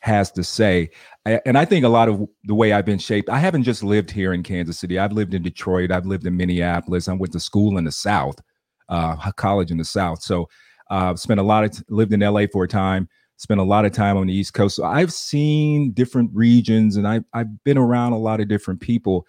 [0.01, 0.91] has to say.
[1.25, 4.11] And I think a lot of the way I've been shaped, I haven't just lived
[4.11, 4.99] here in Kansas City.
[4.99, 5.91] I've lived in Detroit.
[5.91, 7.09] I've lived in Minneapolis.
[7.09, 8.41] I went to school in the South,
[8.89, 10.23] uh, college in the South.
[10.23, 10.49] So
[10.91, 13.09] I've uh, spent a lot of t- lived in LA for a time.
[13.39, 14.77] Spent a lot of time on the East Coast.
[14.77, 19.27] So I've seen different regions, and I've I've been around a lot of different people.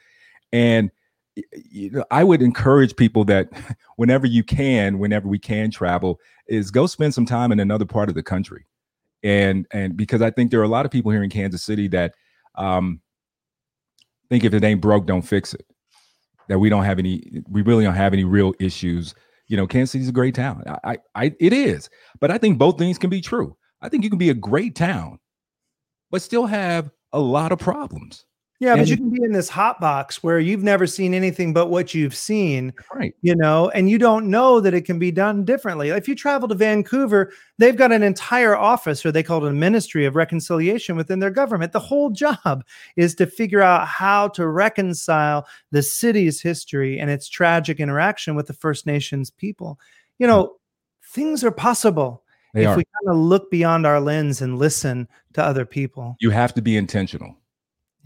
[0.53, 0.91] And
[1.54, 3.50] you know, I would encourage people that
[3.95, 8.10] whenever you can, whenever we can travel, is go spend some time in another part
[8.10, 8.65] of the country
[9.23, 11.88] and and because I think there are a lot of people here in Kansas City
[11.89, 12.13] that
[12.56, 13.02] um,
[14.30, 15.65] think if it ain't broke, don't fix it.
[16.50, 19.13] That we don't have any, we really don't have any real issues.
[19.47, 20.63] You know, Kansas City's a great town.
[20.65, 23.56] I, I, I, it is, but I think both things can be true.
[23.82, 25.19] I think you can be a great town,
[26.10, 28.26] but still have a lot of problems.
[28.59, 31.53] Yeah, and but you can be in this hot box where you've never seen anything
[31.53, 33.15] but what you've seen, right?
[33.21, 35.89] You know, and you don't know that it can be done differently.
[35.89, 39.53] If you travel to Vancouver, they've got an entire office, or they call it a
[39.53, 41.71] ministry of reconciliation within their government.
[41.71, 42.65] The whole job
[42.95, 48.47] is to figure out how to reconcile the city's history and its tragic interaction with
[48.47, 49.79] the First Nations people.
[50.17, 50.49] You know, mm.
[51.13, 52.23] things are possible
[52.55, 52.77] they if are.
[52.77, 56.15] we kind of look beyond our lens and listen to other people.
[56.19, 57.35] You have to be intentional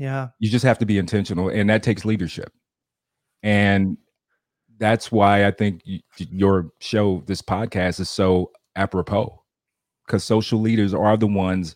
[0.01, 0.29] yeah.
[0.39, 2.51] You just have to be intentional, and that takes leadership.
[3.43, 3.97] And
[4.79, 5.83] that's why I think
[6.17, 9.43] your show, this podcast, is so apropos
[10.07, 11.75] because social leaders are the ones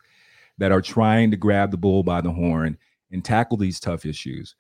[0.57, 2.79] that are trying to grab the bull by the horn
[3.11, 4.55] and tackle these tough issues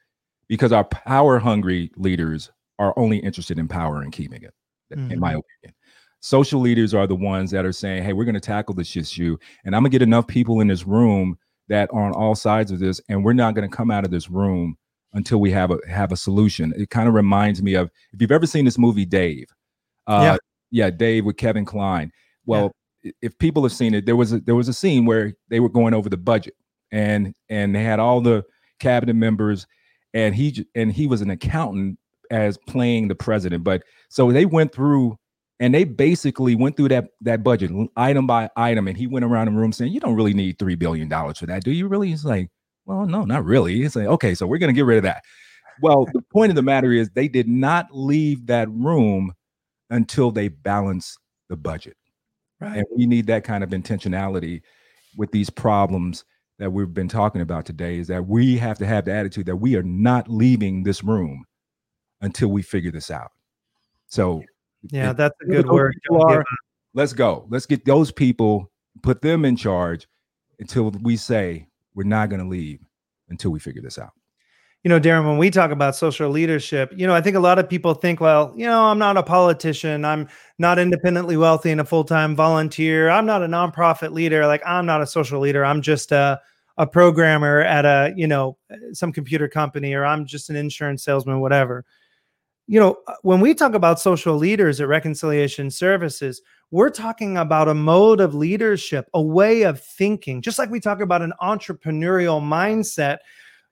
[0.47, 4.53] because our power hungry leaders are only interested in power and keeping it,
[4.93, 5.11] mm-hmm.
[5.11, 5.39] in my mm-hmm.
[5.39, 5.75] opinion.
[6.19, 9.37] Social leaders are the ones that are saying, hey, we're going to tackle this issue.
[9.63, 12.71] And I'm going to get enough people in this room that are on all sides
[12.71, 14.77] of this, and we're not going to come out of this room
[15.13, 16.73] until we have a have a solution.
[16.77, 19.47] It kind of reminds me of if you've ever seen this movie Dave.
[20.07, 20.37] Uh,
[20.71, 22.11] yeah, yeah, Dave with Kevin Kline.
[22.45, 23.11] Well, yeah.
[23.21, 25.69] if people have seen it, there was a, there was a scene where they were
[25.69, 26.55] going over the budget,
[26.91, 28.43] and and they had all the
[28.79, 29.65] cabinet members,
[30.13, 31.97] and he and he was an accountant
[32.29, 33.63] as playing the president.
[33.63, 35.17] But so they went through
[35.59, 39.47] and they basically went through that that budget item by item and he went around
[39.47, 42.09] the room saying you don't really need three billion dollars for that do you really?
[42.09, 42.49] He's like
[42.85, 43.75] well no not really.
[43.75, 45.23] He's like okay so we're going to get rid of that.
[45.81, 49.33] Well the point of the matter is they did not leave that room
[49.89, 51.17] until they balance
[51.49, 51.95] the budget.
[52.59, 52.77] Right.
[52.77, 54.61] And we need that kind of intentionality
[55.17, 56.25] with these problems
[56.57, 59.57] that we've been talking about today is that we have to have the attitude that
[59.57, 61.43] we are not leaving this room
[62.21, 63.31] until we figure this out.
[64.07, 64.41] So
[64.91, 65.95] yeah, that's a good word.
[66.11, 66.43] Are,
[66.93, 67.45] let's go.
[67.49, 68.71] Let's get those people,
[69.01, 70.07] put them in charge
[70.59, 72.79] until we say we're not going to leave
[73.29, 74.11] until we figure this out.
[74.83, 77.57] You know, Darron, when we talk about social leadership, you know, I think a lot
[77.57, 80.05] of people think, well, you know, I'm not a politician.
[80.05, 80.27] I'm
[80.59, 83.09] not independently wealthy and a full time volunteer.
[83.09, 84.45] I'm not a nonprofit leader.
[84.45, 85.65] Like, I'm not a social leader.
[85.65, 86.39] I'm just a,
[86.77, 88.57] a programmer at a, you know,
[88.93, 91.83] some computer company, or I'm just an insurance salesman, whatever
[92.67, 96.41] you know, uh, when we talk about social leaders at Reconciliation Services,
[96.71, 100.99] we're talking about a mode of leadership, a way of thinking, just like we talk
[100.99, 103.19] about an entrepreneurial mindset.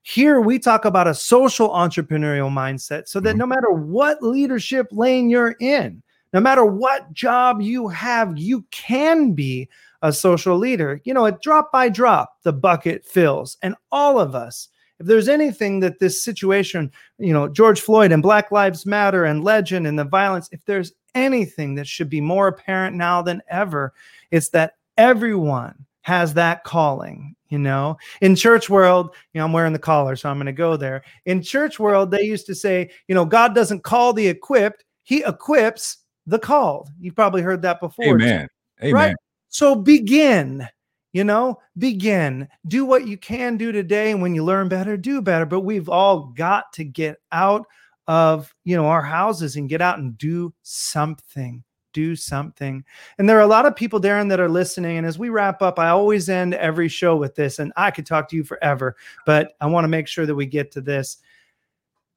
[0.04, 3.40] Here we talk about a social entrepreneurial mindset so that mm-hmm.
[3.40, 9.34] no matter what leadership lane you're in, no matter what job you have, you can
[9.34, 9.70] be
[10.02, 11.02] a social leader.
[11.04, 13.58] You know, it drop by drop, the bucket fills.
[13.64, 14.68] And all of us,
[15.04, 19.44] if there's anything that this situation, you know, George Floyd and Black Lives Matter and
[19.44, 23.94] Legend and the violence, if there's anything that should be more apparent now than ever,
[24.32, 27.98] it's that everyone has that calling you know?
[28.22, 31.04] In church world you know i'm wearing the collar so i'm going to go there.
[31.26, 35.24] In church world they used to say you know god doesn't call the equipped he
[35.24, 36.90] equips the called.
[37.00, 38.48] You've probably heard that before amen.
[38.82, 38.94] Amen.
[38.94, 39.16] Right?
[39.50, 40.68] So begin
[41.14, 42.48] you know begin.
[42.68, 45.46] Do what you can do today and when you learn better do better.
[45.46, 47.66] But we've all got to get out
[48.08, 52.84] of you know our houses and get out and do something do something.
[53.18, 55.62] And there are a lot of people Darron that are listening and as we wrap
[55.62, 58.96] up i always end every show with this and i could talk to you forever
[59.26, 61.18] but i want to make sure that we get to this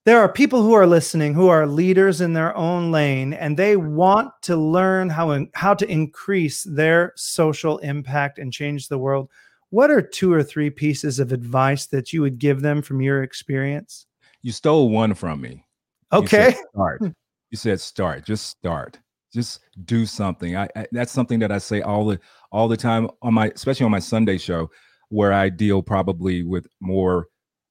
[0.07, 3.77] there are people who are listening who are leaders in their own lane and they
[3.77, 9.29] want to learn how in, how to increase their social impact and change the world.
[9.71, 13.25] What are two or three pieces of advice that you would give them from your
[13.25, 14.07] experience?
[14.43, 15.67] You stole one from me.
[16.13, 17.03] Okay you said start.
[17.51, 18.25] You said start.
[18.25, 18.99] Just start.
[19.33, 20.57] Just do something.
[20.57, 22.21] I, I, that's something that i say all the
[22.53, 24.71] all the time on my especially on my sunday show
[25.09, 27.27] where i deal probably with more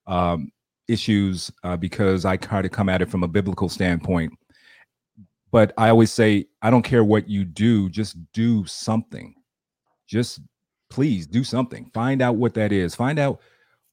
[0.07, 0.51] um,
[0.87, 4.33] issues uh, because I kind of come at it from a biblical standpoint.
[5.51, 9.33] But I always say, I don't care what you do, just do something.
[10.07, 10.41] Just
[10.89, 11.89] please do something.
[11.93, 12.93] Find out what that is.
[12.95, 13.39] Find out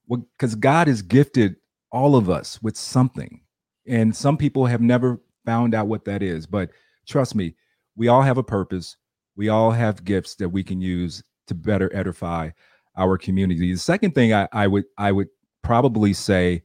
[0.06, 1.56] what, because God has gifted
[1.90, 3.40] all of us with something.
[3.86, 6.46] And some people have never found out what that is.
[6.46, 6.70] But
[7.06, 7.54] trust me,
[7.96, 8.96] we all have a purpose.
[9.36, 12.50] We all have gifts that we can use to better edify
[12.96, 13.72] our community.
[13.72, 15.28] The second thing I, I would I would
[15.62, 16.62] probably say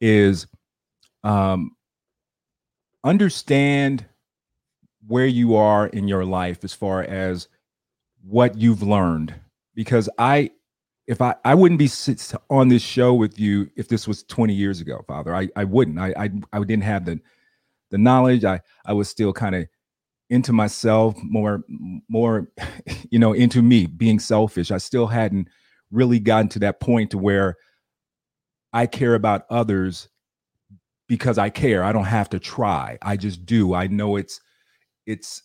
[0.00, 0.46] is
[1.24, 1.72] um,
[3.04, 4.06] understand
[5.06, 7.48] where you are in your life as far as
[8.22, 9.34] what you've learned.
[9.74, 10.50] Because i
[11.06, 11.90] if i i wouldn't be
[12.50, 15.34] on this show with you if this was 20 years ago father.
[15.34, 15.98] I i wouldn't.
[15.98, 17.20] I i, I didn't have the
[17.90, 18.44] the knowledge.
[18.44, 19.66] I i was still kind of
[20.28, 21.64] into myself more
[22.08, 22.48] more
[23.10, 24.70] you know into me being selfish.
[24.70, 25.48] I still hadn't
[25.90, 27.56] really gotten to that point to where
[28.72, 30.08] I care about others
[31.08, 31.82] because I care.
[31.82, 32.98] I don't have to try.
[33.02, 33.74] I just do.
[33.74, 34.40] I know it's
[35.06, 35.42] it's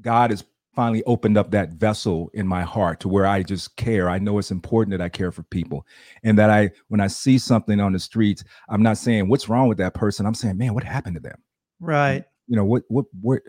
[0.00, 0.44] God has
[0.74, 4.08] finally opened up that vessel in my heart to where I just care.
[4.08, 5.86] I know it's important that I care for people
[6.22, 9.68] and that I when I see something on the streets, I'm not saying what's wrong
[9.68, 10.24] with that person.
[10.24, 11.42] I'm saying, man, what happened to them?
[11.78, 12.24] Right.
[12.48, 13.42] You know, what what what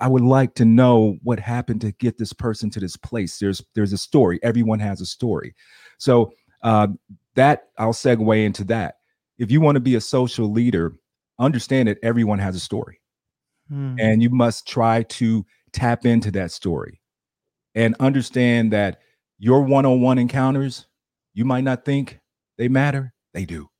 [0.00, 3.38] I would like to know what happened to get this person to this place.
[3.38, 4.40] There's there's a story.
[4.42, 5.54] Everyone has a story.
[5.98, 6.88] So uh,
[7.34, 8.96] that I'll segue into that.
[9.38, 10.96] If you want to be a social leader,
[11.38, 13.00] understand that everyone has a story.
[13.68, 13.96] Hmm.
[13.98, 17.00] And you must try to tap into that story
[17.74, 19.00] and understand that
[19.38, 20.86] your one-on-one encounters,
[21.32, 22.20] you might not think
[22.58, 23.70] they matter, they do.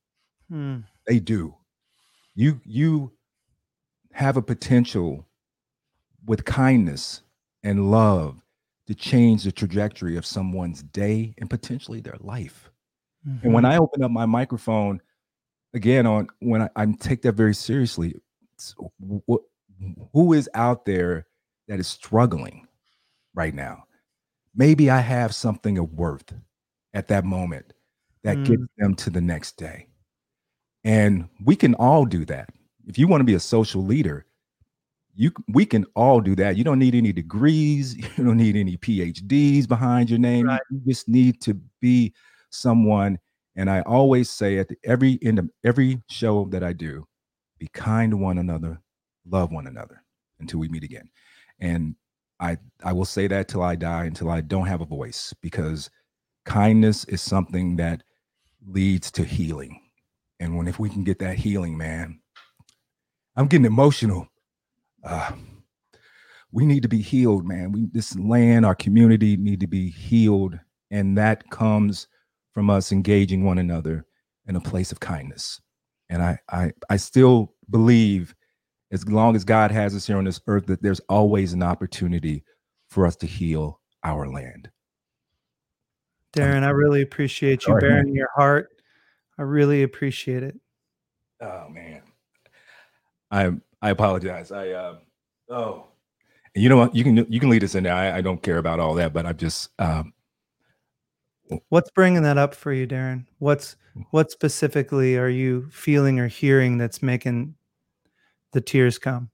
[0.49, 0.79] Hmm.
[1.07, 1.55] They do.
[2.33, 3.11] You you
[4.13, 5.27] have a potential
[6.25, 7.21] with kindness
[7.63, 8.41] and love
[8.87, 12.70] to change the trajectory of someone's day and potentially their life.
[13.27, 13.45] Mm-hmm.
[13.45, 13.65] And when.
[13.65, 15.01] I open up my microphone
[15.73, 18.15] again on when I, I take that very seriously,
[18.99, 19.41] what
[20.13, 21.27] who is out there
[21.67, 22.67] that is struggling
[23.33, 23.83] right now?
[24.55, 26.33] Maybe I have something of worth
[26.93, 27.73] at that moment
[28.23, 28.45] that mm.
[28.45, 29.87] gets them to the next day.
[30.83, 32.49] And we can all do that.
[32.87, 34.25] If you want to be a social leader,
[35.15, 36.57] you we can all do that.
[36.57, 40.47] You don't need any degrees, you don't need any PhDs behind your name.
[40.47, 40.61] Right.
[40.69, 42.13] You just need to be
[42.51, 43.17] someone.
[43.55, 47.05] And I always say at the, every end of every show that I do,
[47.57, 48.79] be kind to one another,
[49.27, 50.03] love one another
[50.39, 51.09] until we meet again.
[51.59, 51.95] And
[52.39, 55.89] I I will say that till I die, until I don't have a voice, because
[56.45, 58.03] kindness is something that
[58.65, 59.81] leads to healing.
[60.39, 62.19] And when if we can get that healing, man,
[63.35, 64.27] I'm getting emotional.
[65.03, 65.31] Uh,
[66.51, 67.71] we need to be healed, man.
[67.71, 72.07] We this land, our community need to be healed, and that comes
[72.53, 74.05] from us engaging one another
[74.47, 75.61] in a place of kindness.
[76.09, 78.35] And I, I, I still believe,
[78.91, 82.43] as long as God has us here on this earth, that there's always an opportunity
[82.89, 84.69] for us to heal our land.
[86.33, 88.69] Darron, I really appreciate you bearing your heart.
[89.37, 90.57] I really appreciate it.
[91.41, 92.01] Oh man,
[93.31, 94.51] I I apologize.
[94.51, 94.95] I uh,
[95.49, 95.87] oh,
[96.55, 96.95] and you know what?
[96.95, 97.93] You can you can lead us in there.
[97.93, 100.13] I, I don't care about all that, but I'm just um,
[101.69, 103.25] What's bringing that up for you, Darron?
[103.39, 103.75] What's
[104.11, 107.55] what specifically are you feeling or hearing that's making
[108.53, 109.29] the tears come?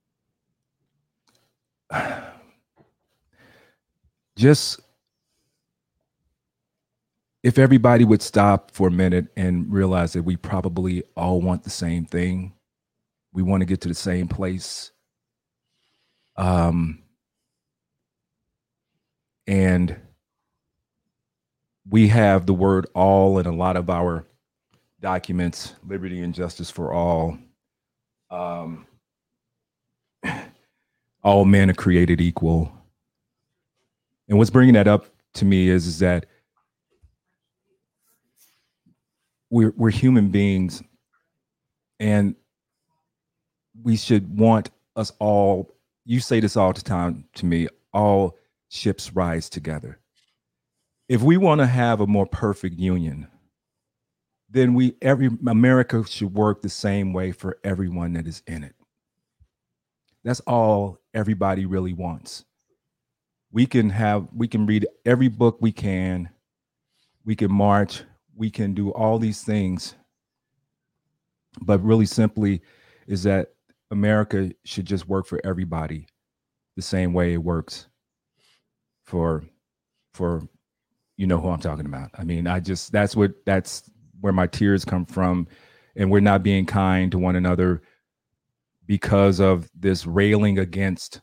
[4.36, 4.80] Just
[7.42, 11.70] if everybody would stop for a minute and realize that we probably all want the
[11.70, 12.52] same thing,
[13.32, 14.90] we want to get to the same place.
[16.36, 17.02] Um,
[19.46, 19.96] and
[21.90, 24.26] we have the word all in a lot of our
[25.00, 27.38] documents liberty and justice for all.
[28.30, 28.86] Um,
[31.22, 32.72] all men are created equal.
[34.28, 36.26] And what's bringing that up to me is, is that
[39.50, 40.82] we're, we're human beings
[41.98, 42.34] and
[43.82, 45.72] we should want us all
[46.04, 48.36] you say this all the time to me all
[48.68, 49.98] ships rise together
[51.08, 53.26] if we want to have a more perfect union
[54.50, 58.74] then we every america should work the same way for everyone that is in it.
[60.24, 62.44] That's all everybody really wants.
[63.50, 66.30] We can have we can read every book we can.
[67.24, 68.02] We can march.
[68.34, 69.94] We can do all these things.
[71.60, 72.62] But really simply
[73.06, 73.54] is that
[73.90, 76.06] america should just work for everybody
[76.76, 77.86] the same way it works
[79.06, 79.42] for
[80.12, 80.46] for
[81.18, 83.90] you know who i'm talking about i mean i just that's what that's
[84.20, 85.46] where my tears come from
[85.96, 87.82] and we're not being kind to one another
[88.86, 91.20] because of this railing against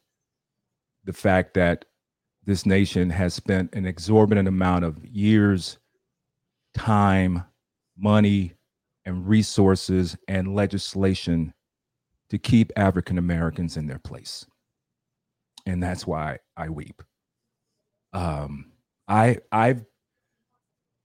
[1.05, 1.85] the fact that
[2.45, 5.79] this nation has spent an exorbitant amount of years
[6.75, 7.43] time,
[7.97, 8.53] money,
[9.05, 11.53] and resources and legislation
[12.29, 14.45] to keep African Americans in their place.
[15.65, 17.01] And that's why I weep.
[18.13, 18.71] Um,
[19.07, 19.85] I I've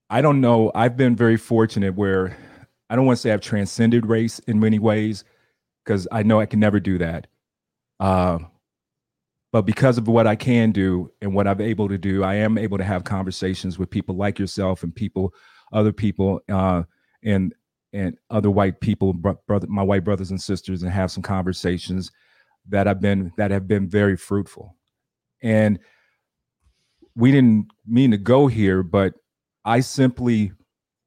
[0.09, 0.71] I don't know.
[0.75, 2.35] I've been very fortunate where
[2.89, 5.23] I don't want to say I've transcended race in many ways
[5.85, 7.27] because I know I can never do that.
[7.99, 8.39] Uh,
[9.53, 12.57] but because of what I can do and what I'm able to do, I am
[12.57, 15.33] able to have conversations with people like yourself and people
[15.73, 16.83] other people uh,
[17.23, 17.53] and
[17.93, 22.11] and other white people, brother, my white brothers and sisters, and have some conversations
[22.69, 24.75] that have been that have been very fruitful.
[25.41, 25.79] And
[27.15, 29.13] we didn't mean to go here, but
[29.65, 30.51] I simply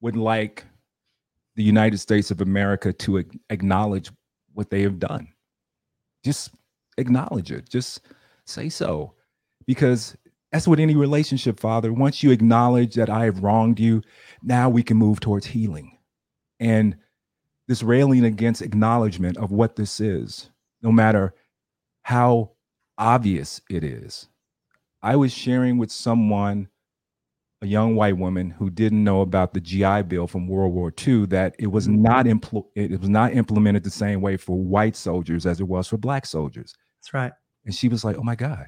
[0.00, 0.64] would like
[1.56, 4.10] the United States of America to acknowledge
[4.52, 5.28] what they have done.
[6.24, 6.50] Just
[6.98, 7.68] acknowledge it.
[7.68, 8.00] Just
[8.46, 9.14] say so.
[9.66, 10.16] Because
[10.52, 11.92] that's what any relationship, Father.
[11.92, 14.02] Once you acknowledge that I have wronged you,
[14.42, 15.98] now we can move towards healing.
[16.60, 16.96] And
[17.66, 20.50] this railing against acknowledgement of what this is,
[20.82, 21.34] no matter
[22.02, 22.50] how
[22.98, 24.28] obvious it is.
[25.04, 26.68] I was sharing with someone,
[27.60, 31.26] a young white woman who didn't know about the GI Bill from World War II,
[31.26, 32.02] that it was mm-hmm.
[32.02, 35.86] not impl- it was not implemented the same way for white soldiers as it was
[35.86, 36.74] for black soldiers.
[37.00, 37.32] That's right.
[37.66, 38.66] And she was like, "Oh my God,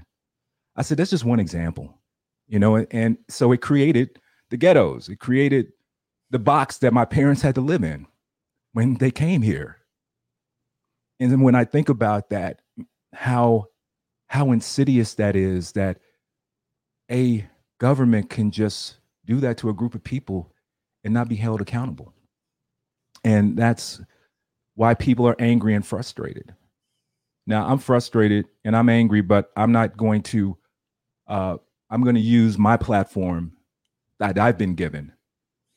[0.76, 1.99] I said, that's just one example,
[2.47, 4.20] you know, and, and so it created
[4.51, 5.09] the ghettos.
[5.09, 5.68] It created
[6.30, 8.07] the box that my parents had to live in
[8.72, 9.78] when they came here.
[11.18, 12.61] And then when I think about that,
[13.14, 13.66] how
[14.26, 15.99] how insidious that is that
[17.11, 17.46] a
[17.78, 20.52] government can just do that to a group of people
[21.04, 22.12] and not be held accountable.
[23.24, 24.00] And that's
[24.74, 26.54] why people are angry and frustrated.
[27.46, 30.57] Now, I'm frustrated and I'm angry, but I'm not going to
[31.28, 31.57] uh,
[31.90, 33.52] I'm going to use my platform
[34.18, 35.12] that I've been given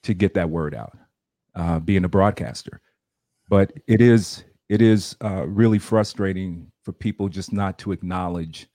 [0.04, 0.98] to get that word out,
[1.56, 2.82] uh, being a broadcaster.
[3.50, 8.68] But it is it is uh, really frustrating for people just not to acknowledge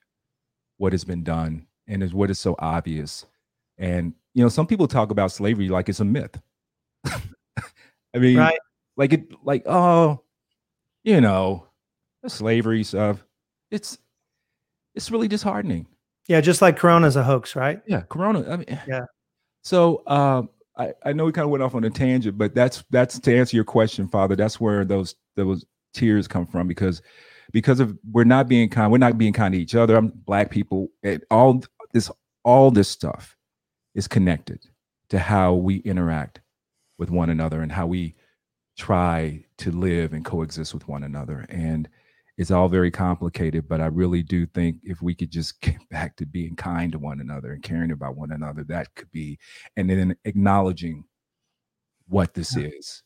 [0.76, 3.26] what has been done and is what is so obvious.
[3.78, 6.40] And you know, some people talk about slavery like it's a myth.
[7.06, 8.58] I mean, right.
[8.96, 10.22] like it, like oh,
[11.02, 11.66] you know,
[12.22, 13.24] the slavery stuff.
[13.70, 13.98] It's
[14.94, 15.86] it's really disheartening.
[16.28, 17.80] Yeah, just like Corona's a hoax, right?
[17.86, 18.50] Yeah, Corona.
[18.50, 19.04] I mean, yeah.
[19.62, 22.84] So um, I, I know we kind of went off on a tangent, but that's
[22.90, 24.36] that's to answer your question, Father.
[24.36, 27.02] That's where those those tears come from because
[27.52, 29.96] because of we're not being kind, we're not being kind to each other.
[29.96, 31.62] I'm black people, and all
[31.94, 32.10] this
[32.44, 33.38] all this stuff
[33.94, 34.66] is connected
[35.08, 36.42] to how we interact
[36.98, 38.14] with one another and how we
[38.76, 41.46] try to live and coexist with one another.
[41.48, 41.88] And
[42.36, 46.16] it's all very complicated, but I really do think if we could just get back
[46.16, 49.38] to being kind to one another and caring about one another, that could be,
[49.76, 51.04] and then acknowledging
[52.08, 52.66] what this yeah.
[52.66, 53.02] is.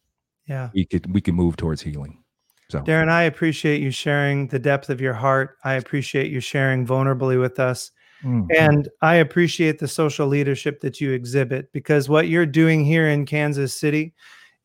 [0.47, 0.71] Yeah.
[0.73, 2.25] We could we can move towards healing.
[2.71, 5.57] So Darron, I appreciate you sharing the depth of your heart.
[5.65, 7.91] I appreciate you sharing vulnerably with us.
[8.25, 8.47] Mm-hmm.
[8.57, 13.27] And I appreciate the social leadership that you exhibit because what you're doing here in
[13.27, 14.15] Kansas City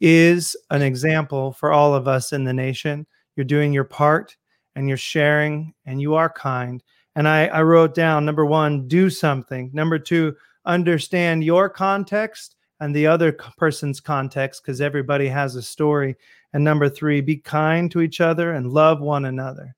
[0.01, 3.05] is an example for all of us in the nation.
[3.35, 4.35] You're doing your part
[4.75, 6.83] and you're sharing and you are kind.
[7.15, 9.69] And I, I wrote down number one, do something.
[9.71, 10.35] Number two,
[10.65, 16.15] understand your context and the other person's context because everybody has a story.
[16.53, 19.75] And number three, be kind to each other and love one another.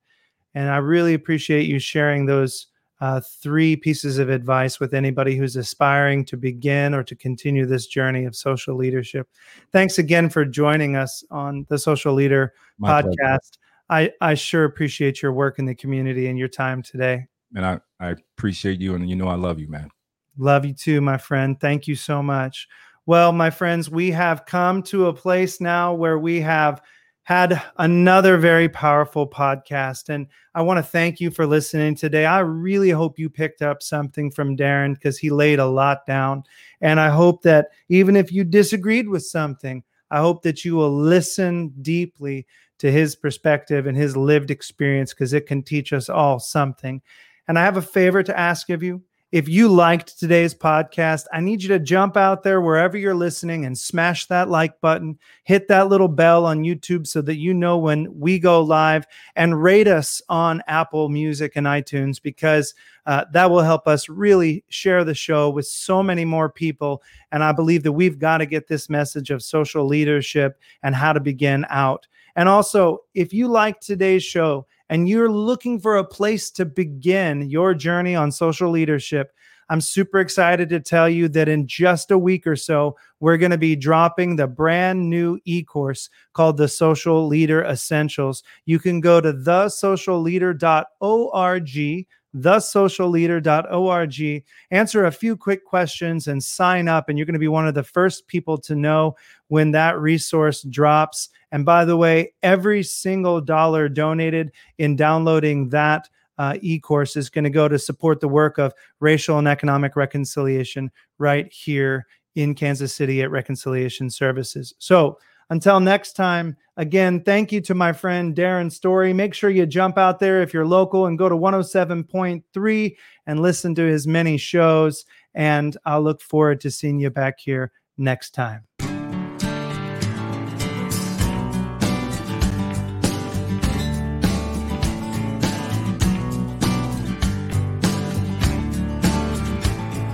[0.53, 2.67] And I really appreciate you sharing those
[3.01, 7.87] uh, three pieces of advice with anybody who's aspiring to begin or to continue this
[7.87, 9.27] journey of social leadership.
[9.71, 13.57] Thanks again for joining us on the Social Leader My podcast.
[13.89, 17.27] I, I sure appreciate your work in the community and your time today.
[17.55, 18.95] And I, I appreciate you.
[18.95, 19.89] And you know, I love you, man.
[20.37, 21.59] Love you too, my friend.
[21.59, 22.67] Thank you so much.
[23.05, 26.81] Well, my friends, we have come to a place now where we have
[27.25, 30.09] had another very powerful podcast.
[30.09, 32.27] And I want to thank you for listening today.
[32.27, 36.43] I really hope you picked up something from Darron because he laid a lot down.
[36.81, 40.95] And I hope that even if you disagreed with something, I hope that you will
[40.95, 42.45] listen deeply
[42.77, 47.01] to his perspective and his lived experience because it can teach us all something.
[47.47, 49.01] And I have a favor to ask of you.
[49.31, 53.65] If you liked today's podcast, I need you to jump out there wherever you're listening
[53.65, 57.77] and smash that like button, hit that little bell on YouTube so that you know
[57.79, 62.75] when we go live, and rate us on Apple Music and iTunes because
[63.07, 67.01] uh, that will help us really share the show with so many more people.
[67.31, 71.13] And I believe that we've got to get this message of social leadership and how
[71.13, 72.07] to begin out.
[72.35, 77.49] And also, if you like today's show, and you're looking for a place to begin
[77.49, 79.31] your journey on social leadership,
[79.69, 83.49] I'm super excited to tell you that in just a week or so, we're going
[83.51, 88.43] to be dropping the brand new e course called the Social Leader Essentials.
[88.65, 91.99] You can go to thesocialleader.org
[92.35, 94.43] thesocialleader.org.
[94.71, 97.73] Answer a few quick questions and sign up, and you're going to be one of
[97.73, 99.15] the first people to know
[99.47, 101.29] when that resource drops.
[101.51, 107.29] And by the way, every single dollar donated in downloading that uh, e course is
[107.29, 112.05] going to go to support the work of racial and economic reconciliation right here
[112.35, 114.73] in Kansas City at Reconciliation Services.
[114.77, 115.17] So,
[115.49, 119.13] until next time, again, thank you to my friend Darron Story.
[119.13, 122.95] Make sure you jump out there if you're local and go to 107.3
[123.27, 125.05] and listen to his many shows.
[125.33, 128.65] And I'll look forward to seeing you back here next time.